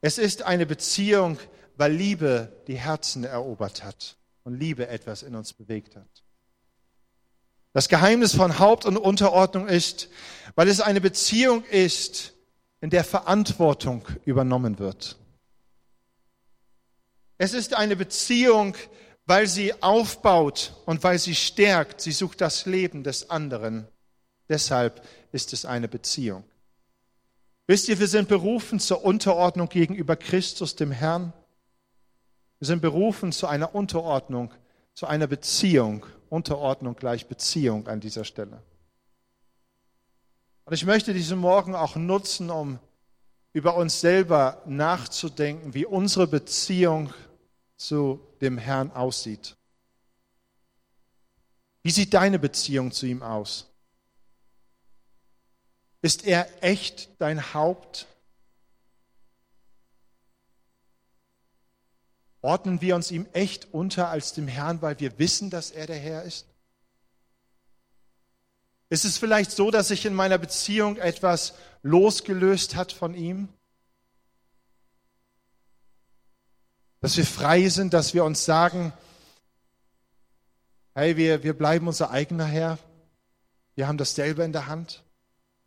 Es 0.00 0.18
ist 0.18 0.42
eine 0.42 0.66
Beziehung, 0.66 1.38
weil 1.76 1.92
Liebe 1.92 2.52
die 2.66 2.76
Herzen 2.76 3.24
erobert 3.24 3.82
hat 3.82 4.16
und 4.44 4.58
Liebe 4.58 4.88
etwas 4.88 5.22
in 5.22 5.34
uns 5.34 5.52
bewegt 5.52 5.96
hat. 5.96 6.22
Das 7.72 7.88
Geheimnis 7.88 8.34
von 8.36 8.58
Haupt- 8.58 8.84
und 8.84 8.96
Unterordnung 8.96 9.66
ist, 9.66 10.08
weil 10.54 10.68
es 10.68 10.80
eine 10.80 11.00
Beziehung 11.00 11.64
ist, 11.64 12.34
in 12.80 12.90
der 12.90 13.02
Verantwortung 13.02 14.06
übernommen 14.24 14.78
wird. 14.78 15.16
Es 17.38 17.52
ist 17.52 17.74
eine 17.74 17.96
Beziehung, 17.96 18.76
weil 19.26 19.46
sie 19.46 19.82
aufbaut 19.82 20.74
und 20.86 21.02
weil 21.02 21.18
sie 21.18 21.34
stärkt. 21.34 22.00
Sie 22.00 22.12
sucht 22.12 22.40
das 22.40 22.66
Leben 22.66 23.02
des 23.04 23.30
anderen. 23.30 23.88
Deshalb 24.48 25.06
ist 25.32 25.52
es 25.52 25.64
eine 25.64 25.88
Beziehung. 25.88 26.44
Wisst 27.66 27.88
ihr, 27.88 27.98
wir 27.98 28.08
sind 28.08 28.28
berufen 28.28 28.78
zur 28.78 29.04
Unterordnung 29.04 29.68
gegenüber 29.68 30.16
Christus, 30.16 30.76
dem 30.76 30.90
Herrn. 30.90 31.32
Wir 32.58 32.66
sind 32.66 32.82
berufen 32.82 33.32
zu 33.32 33.46
einer 33.46 33.74
Unterordnung, 33.74 34.52
zu 34.92 35.06
einer 35.06 35.26
Beziehung. 35.26 36.04
Unterordnung 36.28 36.96
gleich 36.96 37.26
Beziehung 37.26 37.86
an 37.86 38.00
dieser 38.00 38.24
Stelle. 38.24 38.62
Und 40.64 40.72
ich 40.72 40.84
möchte 40.84 41.14
diesen 41.14 41.38
Morgen 41.38 41.74
auch 41.74 41.96
nutzen, 41.96 42.50
um 42.50 42.78
über 43.52 43.76
uns 43.76 44.00
selber 44.00 44.62
nachzudenken, 44.66 45.74
wie 45.74 45.86
unsere 45.86 46.26
Beziehung 46.26 47.14
zu 47.76 48.20
dem 48.40 48.58
Herrn 48.58 48.90
aussieht. 48.90 49.56
Wie 51.82 51.90
sieht 51.90 52.14
deine 52.14 52.38
Beziehung 52.38 52.92
zu 52.92 53.06
ihm 53.06 53.22
aus? 53.22 53.70
Ist 56.00 56.24
er 56.24 56.62
echt 56.62 57.08
dein 57.18 57.54
Haupt? 57.54 58.06
Ordnen 62.40 62.80
wir 62.80 62.94
uns 62.94 63.10
ihm 63.10 63.26
echt 63.32 63.72
unter 63.72 64.08
als 64.08 64.34
dem 64.34 64.48
Herrn, 64.48 64.82
weil 64.82 65.00
wir 65.00 65.18
wissen, 65.18 65.48
dass 65.48 65.70
er 65.70 65.86
der 65.86 65.98
Herr 65.98 66.24
ist? 66.24 66.46
Ist 68.90 69.04
es 69.04 69.16
vielleicht 69.16 69.50
so, 69.50 69.70
dass 69.70 69.88
sich 69.88 70.04
in 70.04 70.14
meiner 70.14 70.38
Beziehung 70.38 70.96
etwas 70.96 71.54
losgelöst 71.82 72.76
hat 72.76 72.92
von 72.92 73.14
ihm? 73.14 73.48
Dass 77.04 77.18
wir 77.18 77.26
frei 77.26 77.68
sind, 77.68 77.92
dass 77.92 78.14
wir 78.14 78.24
uns 78.24 78.46
sagen, 78.46 78.90
hey, 80.94 81.18
wir, 81.18 81.42
wir 81.42 81.52
bleiben 81.52 81.86
unser 81.86 82.10
eigener 82.10 82.46
Herr, 82.46 82.78
wir 83.74 83.86
haben 83.86 83.98
das 83.98 84.14
selber 84.14 84.42
in 84.42 84.54
der 84.54 84.68
Hand. 84.68 85.04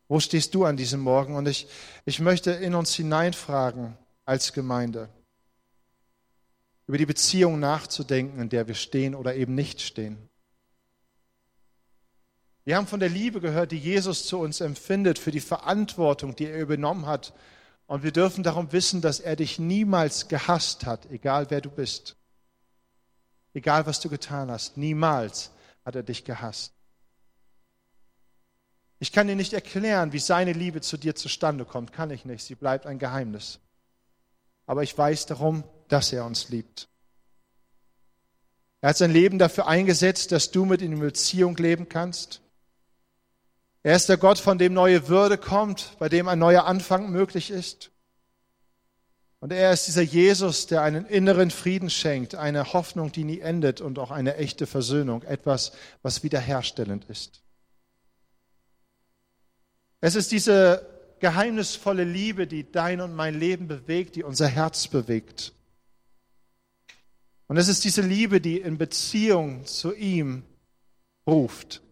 Wo 0.07 0.19
stehst 0.19 0.55
du 0.55 0.65
an 0.65 0.77
diesem 0.77 0.99
Morgen? 0.99 1.35
Und 1.35 1.47
ich, 1.47 1.67
ich 2.05 2.19
möchte 2.19 2.49
in 2.49 2.73
uns 2.73 2.95
hineinfragen 2.95 3.95
als 4.25 4.51
Gemeinde, 4.51 5.09
über 6.87 6.97
die 6.97 7.05
Beziehung 7.05 7.59
nachzudenken, 7.59 8.41
in 8.41 8.49
der 8.49 8.67
wir 8.67 8.73
stehen 8.73 9.13
oder 9.13 9.35
eben 9.35 9.53
nicht 9.53 9.79
stehen. 9.81 10.17
Wir 12.65 12.77
haben 12.77 12.87
von 12.87 12.99
der 12.99 13.09
Liebe 13.09 13.41
gehört, 13.41 13.71
die 13.71 13.77
Jesus 13.77 14.25
zu 14.25 14.39
uns 14.39 14.59
empfindet, 14.59 15.19
für 15.19 15.29
die 15.29 15.39
Verantwortung, 15.39 16.35
die 16.35 16.47
er 16.47 16.59
übernommen 16.59 17.05
hat 17.05 17.31
und 17.87 18.03
wir 18.03 18.11
dürfen 18.11 18.43
darum 18.43 18.71
wissen, 18.73 19.01
dass 19.01 19.19
er 19.19 19.35
dich 19.35 19.59
niemals 19.59 20.27
gehasst 20.27 20.85
hat, 20.85 21.09
egal 21.09 21.49
wer 21.49 21.61
du 21.61 21.71
bist. 21.71 22.17
Egal 23.53 23.85
was 23.85 23.99
du 24.01 24.09
getan 24.09 24.51
hast, 24.51 24.77
niemals 24.77 25.51
hat 25.83 25.95
er 25.95 26.03
dich 26.03 26.25
gehasst. 26.25 26.73
Ich 28.99 29.11
kann 29.11 29.27
dir 29.27 29.35
nicht 29.35 29.53
erklären, 29.53 30.11
wie 30.11 30.19
seine 30.19 30.53
Liebe 30.53 30.81
zu 30.81 30.97
dir 30.97 31.15
zustande 31.15 31.65
kommt, 31.65 31.93
kann 31.93 32.09
ich 32.11 32.25
nicht. 32.25 32.43
Sie 32.43 32.55
bleibt 32.55 32.85
ein 32.85 32.99
Geheimnis. 32.99 33.59
Aber 34.65 34.83
ich 34.83 34.97
weiß 34.97 35.27
darum, 35.27 35.63
dass 35.87 36.11
er 36.11 36.25
uns 36.25 36.49
liebt. 36.49 36.89
Er 38.81 38.89
hat 38.89 38.97
sein 38.97 39.11
Leben 39.11 39.39
dafür 39.39 39.67
eingesetzt, 39.67 40.31
dass 40.31 40.51
du 40.51 40.65
mit 40.65 40.81
ihm 40.81 40.93
in 40.93 40.99
Beziehung 40.99 41.55
leben 41.57 41.89
kannst. 41.89 42.41
Er 43.87 43.95
ist 43.95 44.09
der 44.09 44.17
Gott, 44.17 44.37
von 44.37 44.57
dem 44.57 44.73
neue 44.73 45.07
Würde 45.07 45.37
kommt, 45.37 45.95
bei 45.97 46.09
dem 46.09 46.27
ein 46.27 46.39
neuer 46.39 46.65
Anfang 46.65 47.09
möglich 47.09 47.49
ist. 47.49 47.89
Und 49.39 49.53
er 49.53 49.71
ist 49.71 49.87
dieser 49.87 50.01
Jesus, 50.01 50.67
der 50.67 50.81
einen 50.81 51.05
inneren 51.05 51.51
Frieden 51.51 51.89
schenkt, 51.89 52.35
eine 52.35 52.73
Hoffnung, 52.73 53.13
die 53.13 53.23
nie 53.23 53.39
endet 53.39 53.79
und 53.79 53.97
auch 53.97 54.11
eine 54.11 54.35
echte 54.35 54.67
Versöhnung, 54.67 55.23
etwas, 55.23 55.71
was 56.01 56.21
wiederherstellend 56.21 57.05
ist. 57.05 57.41
Es 60.01 60.15
ist 60.15 60.33
diese 60.33 60.85
geheimnisvolle 61.21 62.03
Liebe, 62.03 62.45
die 62.45 62.69
dein 62.69 62.99
und 62.99 63.15
mein 63.15 63.39
Leben 63.39 63.69
bewegt, 63.69 64.17
die 64.17 64.23
unser 64.25 64.49
Herz 64.49 64.89
bewegt. 64.89 65.53
Und 67.47 67.55
es 67.55 67.69
ist 67.69 67.85
diese 67.85 68.01
Liebe, 68.01 68.41
die 68.41 68.59
in 68.59 68.77
Beziehung 68.77 69.65
zu 69.65 69.93
ihm 69.93 70.43
ruft. 71.25 71.83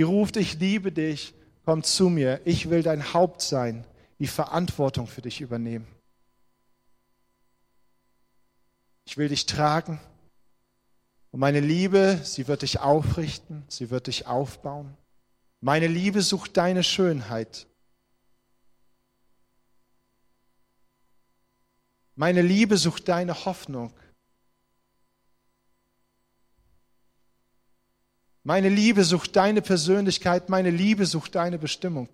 Die 0.00 0.04
ruft, 0.04 0.38
ich 0.38 0.58
liebe 0.58 0.92
dich, 0.92 1.34
komm 1.66 1.82
zu 1.82 2.08
mir, 2.08 2.40
ich 2.46 2.70
will 2.70 2.82
dein 2.82 3.12
Haupt 3.12 3.42
sein, 3.42 3.84
die 4.18 4.28
Verantwortung 4.28 5.06
für 5.06 5.20
dich 5.20 5.42
übernehmen. 5.42 5.86
Ich 9.04 9.18
will 9.18 9.28
dich 9.28 9.44
tragen 9.44 10.00
und 11.32 11.40
meine 11.40 11.60
Liebe, 11.60 12.18
sie 12.24 12.48
wird 12.48 12.62
dich 12.62 12.80
aufrichten, 12.80 13.62
sie 13.68 13.90
wird 13.90 14.06
dich 14.06 14.26
aufbauen. 14.26 14.96
Meine 15.60 15.86
Liebe 15.86 16.22
sucht 16.22 16.56
deine 16.56 16.82
Schönheit. 16.82 17.66
Meine 22.14 22.40
Liebe 22.40 22.78
sucht 22.78 23.06
deine 23.06 23.44
Hoffnung. 23.44 23.92
Meine 28.42 28.68
Liebe 28.68 29.04
sucht 29.04 29.36
deine 29.36 29.60
Persönlichkeit, 29.60 30.48
meine 30.48 30.70
Liebe 30.70 31.04
sucht 31.04 31.34
deine 31.34 31.58
Bestimmung. 31.58 32.08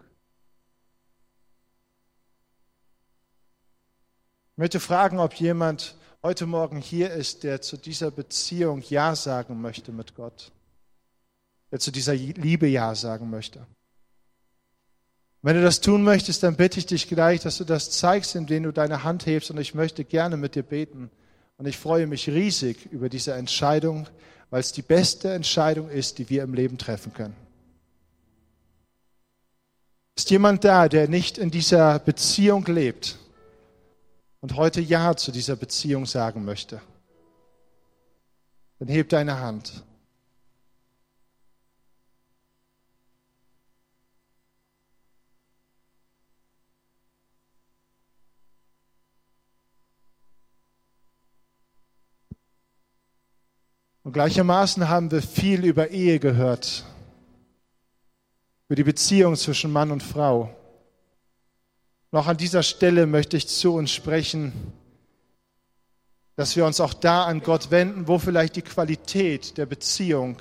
Ich 4.52 4.58
möchte 4.58 4.80
fragen, 4.80 5.18
ob 5.18 5.34
jemand 5.34 5.96
heute 6.22 6.46
Morgen 6.46 6.78
hier 6.78 7.10
ist, 7.10 7.44
der 7.44 7.60
zu 7.60 7.76
dieser 7.76 8.10
Beziehung 8.10 8.82
Ja 8.88 9.14
sagen 9.14 9.60
möchte 9.60 9.92
mit 9.92 10.14
Gott, 10.14 10.50
der 11.70 11.78
zu 11.78 11.92
dieser 11.92 12.14
Liebe 12.14 12.66
Ja 12.66 12.94
sagen 12.94 13.30
möchte. 13.30 13.66
Wenn 15.42 15.54
du 15.54 15.62
das 15.62 15.80
tun 15.80 16.02
möchtest, 16.02 16.42
dann 16.42 16.56
bitte 16.56 16.80
ich 16.80 16.86
dich 16.86 17.06
gleich, 17.06 17.42
dass 17.42 17.58
du 17.58 17.64
das 17.64 17.92
zeigst, 17.92 18.34
indem 18.34 18.64
du 18.64 18.72
deine 18.72 19.04
Hand 19.04 19.26
hebst 19.26 19.52
und 19.52 19.58
ich 19.58 19.74
möchte 19.74 20.04
gerne 20.04 20.36
mit 20.36 20.56
dir 20.56 20.64
beten. 20.64 21.10
Und 21.58 21.66
ich 21.66 21.78
freue 21.78 22.08
mich 22.08 22.28
riesig 22.28 22.86
über 22.86 23.08
diese 23.08 23.34
Entscheidung, 23.34 24.08
weil 24.50 24.60
es 24.60 24.72
die 24.72 24.82
beste 24.82 25.32
Entscheidung 25.32 25.90
ist, 25.90 26.18
die 26.18 26.28
wir 26.30 26.42
im 26.42 26.54
Leben 26.54 26.78
treffen 26.78 27.12
können. 27.12 27.36
Ist 30.16 30.30
jemand 30.30 30.64
da, 30.64 30.88
der 30.88 31.08
nicht 31.08 31.36
in 31.36 31.50
dieser 31.50 31.98
Beziehung 31.98 32.64
lebt 32.66 33.18
und 34.40 34.56
heute 34.56 34.80
Ja 34.80 35.14
zu 35.16 35.30
dieser 35.30 35.56
Beziehung 35.56 36.06
sagen 36.06 36.44
möchte? 36.44 36.80
Dann 38.78 38.88
heb 38.88 39.08
deine 39.08 39.40
Hand. 39.40 39.82
Und 54.06 54.12
gleichermaßen 54.12 54.88
haben 54.88 55.10
wir 55.10 55.20
viel 55.20 55.64
über 55.64 55.90
Ehe 55.90 56.20
gehört, 56.20 56.84
über 58.68 58.76
die 58.76 58.84
Beziehung 58.84 59.34
zwischen 59.34 59.72
Mann 59.72 59.90
und 59.90 60.00
Frau. 60.00 60.54
Auch 62.12 62.28
an 62.28 62.36
dieser 62.36 62.62
Stelle 62.62 63.08
möchte 63.08 63.36
ich 63.36 63.48
zu 63.48 63.74
uns 63.74 63.90
sprechen, 63.90 64.52
dass 66.36 66.54
wir 66.54 66.66
uns 66.66 66.78
auch 66.78 66.94
da 66.94 67.24
an 67.24 67.40
Gott 67.40 67.72
wenden, 67.72 68.06
wo 68.06 68.20
vielleicht 68.20 68.54
die 68.54 68.62
Qualität 68.62 69.58
der 69.58 69.66
Beziehung 69.66 70.36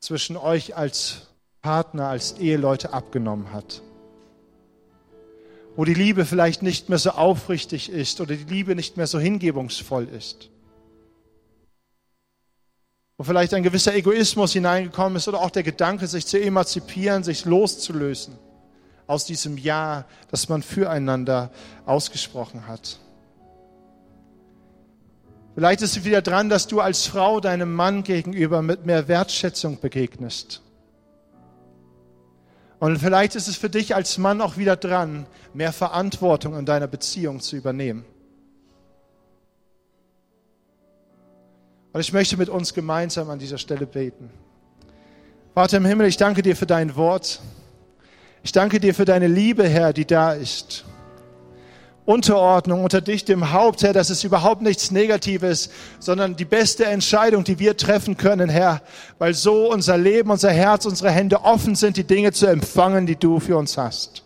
zwischen 0.00 0.36
euch 0.36 0.76
als 0.76 1.28
Partner, 1.62 2.08
als 2.08 2.32
Eheleute 2.40 2.92
abgenommen 2.92 3.52
hat. 3.52 3.80
Wo 5.76 5.84
die 5.84 5.94
Liebe 5.94 6.24
vielleicht 6.24 6.64
nicht 6.64 6.88
mehr 6.88 6.98
so 6.98 7.10
aufrichtig 7.10 7.90
ist 7.90 8.20
oder 8.20 8.34
die 8.34 8.52
Liebe 8.52 8.74
nicht 8.74 8.96
mehr 8.96 9.06
so 9.06 9.20
hingebungsvoll 9.20 10.08
ist 10.08 10.50
wo 13.20 13.24
vielleicht 13.24 13.52
ein 13.52 13.62
gewisser 13.62 13.94
Egoismus 13.94 14.54
hineingekommen 14.54 15.16
ist 15.16 15.28
oder 15.28 15.42
auch 15.42 15.50
der 15.50 15.62
Gedanke, 15.62 16.06
sich 16.06 16.24
zu 16.24 16.40
emanzipieren, 16.40 17.22
sich 17.22 17.44
loszulösen 17.44 18.38
aus 19.06 19.26
diesem 19.26 19.58
Ja, 19.58 20.06
das 20.30 20.48
man 20.48 20.62
füreinander 20.62 21.50
ausgesprochen 21.84 22.66
hat. 22.66 22.98
Vielleicht 25.54 25.82
ist 25.82 25.98
es 25.98 26.04
wieder 26.06 26.22
dran, 26.22 26.48
dass 26.48 26.66
du 26.66 26.80
als 26.80 27.04
Frau 27.04 27.40
deinem 27.40 27.74
Mann 27.74 28.04
gegenüber 28.04 28.62
mit 28.62 28.86
mehr 28.86 29.06
Wertschätzung 29.06 29.78
begegnest. 29.78 30.62
Und 32.78 32.96
vielleicht 32.96 33.34
ist 33.34 33.48
es 33.48 33.56
für 33.56 33.68
dich 33.68 33.94
als 33.94 34.16
Mann 34.16 34.40
auch 34.40 34.56
wieder 34.56 34.76
dran, 34.76 35.26
mehr 35.52 35.74
Verantwortung 35.74 36.58
in 36.58 36.64
deiner 36.64 36.86
Beziehung 36.86 37.40
zu 37.40 37.56
übernehmen. 37.56 38.06
Und 41.92 42.00
ich 42.00 42.12
möchte 42.12 42.36
mit 42.36 42.48
uns 42.48 42.72
gemeinsam 42.72 43.30
an 43.30 43.38
dieser 43.38 43.58
Stelle 43.58 43.86
beten. 43.86 44.30
Vater 45.54 45.78
im 45.78 45.84
Himmel, 45.84 46.06
ich 46.06 46.16
danke 46.16 46.42
dir 46.42 46.54
für 46.54 46.66
dein 46.66 46.94
Wort. 46.94 47.40
Ich 48.42 48.52
danke 48.52 48.78
dir 48.78 48.94
für 48.94 49.04
deine 49.04 49.26
Liebe, 49.26 49.68
Herr, 49.68 49.92
die 49.92 50.06
da 50.06 50.32
ist. 50.32 50.84
Unterordnung 52.06 52.82
unter 52.82 53.00
dich, 53.00 53.24
dem 53.24 53.52
Haupt, 53.52 53.82
Herr, 53.82 53.92
das 53.92 54.10
ist 54.10 54.24
überhaupt 54.24 54.62
nichts 54.62 54.90
Negatives, 54.90 55.70
sondern 55.98 56.34
die 56.34 56.44
beste 56.44 56.86
Entscheidung, 56.86 57.44
die 57.44 57.58
wir 57.58 57.76
treffen 57.76 58.16
können, 58.16 58.48
Herr, 58.48 58.82
weil 59.18 59.34
so 59.34 59.70
unser 59.70 59.98
Leben, 59.98 60.30
unser 60.30 60.50
Herz, 60.50 60.86
unsere 60.86 61.10
Hände 61.10 61.44
offen 61.44 61.74
sind, 61.74 61.96
die 61.96 62.04
Dinge 62.04 62.32
zu 62.32 62.46
empfangen, 62.46 63.06
die 63.06 63.16
du 63.16 63.38
für 63.38 63.56
uns 63.56 63.76
hast. 63.76 64.24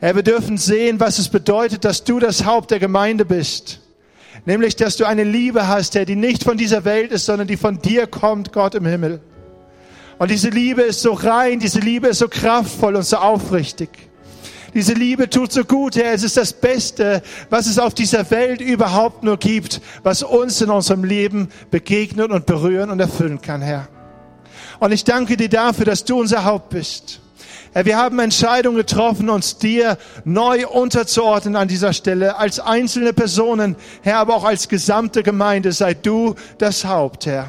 Herr, 0.00 0.16
wir 0.16 0.22
dürfen 0.22 0.58
sehen, 0.58 0.98
was 0.98 1.18
es 1.18 1.28
bedeutet, 1.28 1.84
dass 1.84 2.02
du 2.02 2.18
das 2.18 2.44
Haupt 2.44 2.72
der 2.72 2.80
Gemeinde 2.80 3.24
bist. 3.24 3.80
Nämlich, 4.44 4.74
dass 4.74 4.96
du 4.96 5.04
eine 5.04 5.24
Liebe 5.24 5.68
hast, 5.68 5.94
Herr, 5.94 6.04
die 6.04 6.16
nicht 6.16 6.42
von 6.42 6.56
dieser 6.56 6.84
Welt 6.84 7.12
ist, 7.12 7.26
sondern 7.26 7.46
die 7.46 7.56
von 7.56 7.80
dir 7.80 8.06
kommt, 8.06 8.52
Gott 8.52 8.74
im 8.74 8.86
Himmel. 8.86 9.20
Und 10.18 10.30
diese 10.30 10.50
Liebe 10.50 10.82
ist 10.82 11.00
so 11.00 11.12
rein, 11.12 11.60
diese 11.60 11.80
Liebe 11.80 12.08
ist 12.08 12.18
so 12.18 12.28
kraftvoll 12.28 12.96
und 12.96 13.04
so 13.04 13.16
aufrichtig. 13.16 13.88
Diese 14.74 14.94
Liebe 14.94 15.28
tut 15.28 15.52
so 15.52 15.64
gut, 15.64 15.96
Herr. 15.96 16.12
Es 16.14 16.22
ist 16.22 16.36
das 16.36 16.52
Beste, 16.52 17.22
was 17.50 17.66
es 17.66 17.78
auf 17.78 17.94
dieser 17.94 18.30
Welt 18.30 18.60
überhaupt 18.60 19.22
nur 19.22 19.36
gibt, 19.36 19.80
was 20.02 20.22
uns 20.22 20.60
in 20.60 20.70
unserem 20.70 21.04
Leben 21.04 21.48
begegnen 21.70 22.32
und 22.32 22.46
berühren 22.46 22.90
und 22.90 22.98
erfüllen 22.98 23.40
kann, 23.40 23.60
Herr. 23.62 23.88
Und 24.80 24.92
ich 24.92 25.04
danke 25.04 25.36
dir 25.36 25.48
dafür, 25.48 25.84
dass 25.84 26.04
du 26.04 26.18
unser 26.18 26.44
Haupt 26.44 26.70
bist. 26.70 27.21
Wir 27.74 27.96
haben 27.96 28.18
Entscheidungen 28.18 28.76
getroffen, 28.76 29.30
uns 29.30 29.56
dir 29.56 29.96
neu 30.24 30.66
unterzuordnen 30.66 31.56
an 31.56 31.68
dieser 31.68 31.94
Stelle, 31.94 32.36
als 32.36 32.60
einzelne 32.60 33.14
Personen, 33.14 33.76
Herr, 34.02 34.18
aber 34.18 34.34
auch 34.34 34.44
als 34.44 34.68
gesamte 34.68 35.22
Gemeinde. 35.22 35.72
Sei 35.72 35.94
du 35.94 36.34
das 36.58 36.84
Haupt, 36.84 37.24
Herr. 37.24 37.48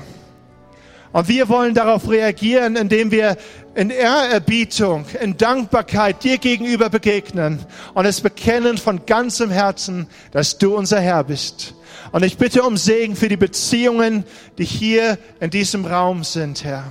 Und 1.11 1.27
wir 1.27 1.49
wollen 1.49 1.75
darauf 1.75 2.09
reagieren, 2.09 2.77
indem 2.77 3.11
wir 3.11 3.37
in 3.75 3.89
Ehrerbietung, 3.89 5.05
in 5.21 5.35
Dankbarkeit 5.35 6.23
dir 6.23 6.37
gegenüber 6.37 6.89
begegnen 6.89 7.59
und 7.93 8.05
es 8.05 8.21
bekennen 8.21 8.77
von 8.77 9.05
ganzem 9.05 9.51
Herzen, 9.51 10.07
dass 10.31 10.57
du 10.57 10.75
unser 10.75 11.01
Herr 11.01 11.23
bist. 11.23 11.75
Und 12.13 12.23
ich 12.23 12.37
bitte 12.37 12.63
um 12.63 12.77
Segen 12.77 13.15
für 13.15 13.29
die 13.29 13.37
Beziehungen, 13.37 14.23
die 14.57 14.65
hier 14.65 15.17
in 15.39 15.49
diesem 15.49 15.85
Raum 15.85 16.23
sind, 16.23 16.63
Herr. 16.63 16.85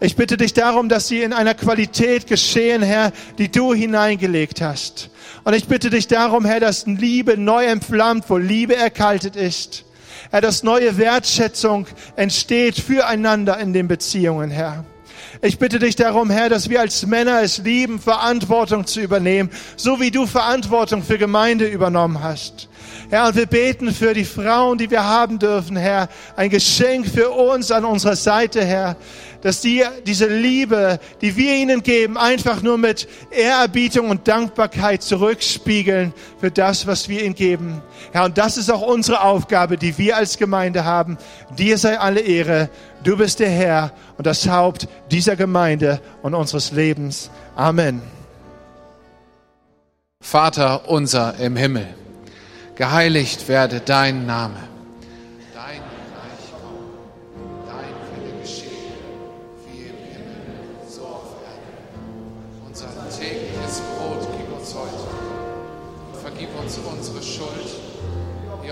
Ich 0.00 0.14
bitte 0.14 0.36
dich 0.36 0.52
darum, 0.52 0.88
dass 0.88 1.08
sie 1.08 1.22
in 1.22 1.32
einer 1.32 1.54
Qualität 1.54 2.28
geschehen, 2.28 2.82
Herr, 2.82 3.10
die 3.38 3.50
du 3.50 3.74
hineingelegt 3.74 4.60
hast. 4.60 5.10
Und 5.42 5.54
ich 5.54 5.66
bitte 5.66 5.90
dich 5.90 6.06
darum, 6.06 6.44
Herr, 6.44 6.60
dass 6.60 6.86
Liebe 6.86 7.36
neu 7.36 7.64
entflammt, 7.64 8.24
wo 8.28 8.36
Liebe 8.36 8.76
erkaltet 8.76 9.34
ist. 9.34 9.84
Herr, 10.30 10.40
dass 10.40 10.62
neue 10.62 10.98
Wertschätzung 10.98 11.88
entsteht 12.14 12.78
füreinander 12.78 13.58
in 13.58 13.72
den 13.72 13.88
Beziehungen, 13.88 14.50
Herr. 14.50 14.84
Ich 15.40 15.58
bitte 15.58 15.80
dich 15.80 15.96
darum, 15.96 16.30
Herr, 16.30 16.48
dass 16.48 16.68
wir 16.68 16.80
als 16.80 17.04
Männer 17.06 17.42
es 17.42 17.58
lieben, 17.58 17.98
Verantwortung 17.98 18.86
zu 18.86 19.00
übernehmen, 19.00 19.50
so 19.76 20.00
wie 20.00 20.10
du 20.10 20.26
Verantwortung 20.26 21.02
für 21.02 21.18
Gemeinde 21.18 21.66
übernommen 21.66 22.22
hast. 22.22 22.68
Herr, 23.10 23.28
und 23.28 23.36
wir 23.36 23.46
beten 23.46 23.92
für 23.92 24.14
die 24.14 24.24
Frauen, 24.24 24.78
die 24.78 24.90
wir 24.90 25.04
haben 25.04 25.38
dürfen, 25.38 25.76
Herr. 25.76 26.08
Ein 26.36 26.50
Geschenk 26.50 27.06
für 27.08 27.30
uns 27.30 27.70
an 27.70 27.84
unserer 27.84 28.16
Seite, 28.16 28.64
Herr. 28.64 28.96
Dass 29.42 29.60
die, 29.60 29.84
diese 30.06 30.26
Liebe, 30.26 30.98
die 31.20 31.36
wir 31.36 31.54
ihnen 31.54 31.82
geben, 31.82 32.16
einfach 32.16 32.62
nur 32.62 32.76
mit 32.76 33.08
Ehrerbietung 33.30 34.10
und 34.10 34.26
Dankbarkeit 34.26 35.02
zurückspiegeln 35.02 36.12
für 36.40 36.50
das, 36.50 36.86
was 36.86 37.08
wir 37.08 37.22
ihnen 37.22 37.34
geben. 37.34 37.80
Herr, 38.12 38.24
und 38.24 38.36
das 38.36 38.56
ist 38.56 38.70
auch 38.70 38.82
unsere 38.82 39.22
Aufgabe, 39.22 39.76
die 39.76 39.96
wir 39.96 40.16
als 40.16 40.38
Gemeinde 40.38 40.84
haben. 40.84 41.18
Dir 41.56 41.78
sei 41.78 41.98
alle 41.98 42.20
Ehre. 42.20 42.68
Du 43.04 43.16
bist 43.16 43.38
der 43.38 43.50
Herr 43.50 43.92
und 44.16 44.26
das 44.26 44.48
Haupt 44.48 44.88
dieser 45.10 45.36
Gemeinde 45.36 46.00
und 46.22 46.34
unseres 46.34 46.72
Lebens. 46.72 47.30
Amen. 47.54 48.02
Vater 50.20 50.88
unser 50.88 51.38
im 51.38 51.56
Himmel 51.56 51.86
geheiligt 52.78 53.48
werde 53.48 53.80
dein 53.80 54.24
Name. 54.24 54.77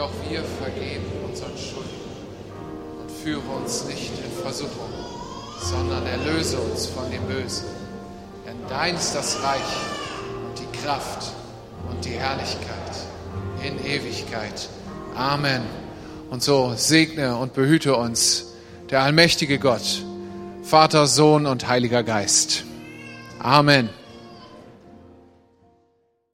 Auch 0.07 0.31
wir 0.31 0.43
vergeben 0.43 1.05
unseren 1.29 1.57
Schuldigen. 1.57 1.97
Und 3.01 3.11
führe 3.11 3.57
uns 3.61 3.85
nicht 3.87 4.13
in 4.25 4.43
Versuchung, 4.43 4.91
sondern 5.61 6.07
erlöse 6.07 6.59
uns 6.59 6.87
von 6.87 7.11
dem 7.11 7.23
Bösen. 7.25 7.67
Denn 8.47 8.57
dein 8.69 8.95
ist 8.95 9.15
das 9.15 9.43
Reich 9.43 9.61
und 10.47 10.59
die 10.59 10.79
Kraft 10.79 11.33
und 11.91 12.05
die 12.05 12.11
Herrlichkeit 12.11 12.77
in 13.63 13.85
Ewigkeit. 13.85 14.69
Amen. 15.17 15.63
Und 16.31 16.43
so 16.43 16.73
segne 16.77 17.37
und 17.37 17.55
behüte 17.55 17.97
uns 17.97 18.53
der 18.91 19.03
allmächtige 19.03 19.59
Gott, 19.59 20.05
Vater, 20.63 21.07
Sohn 21.07 21.47
und 21.47 21.67
Heiliger 21.67 22.03
Geist. 22.03 22.65
Amen. 23.41 23.89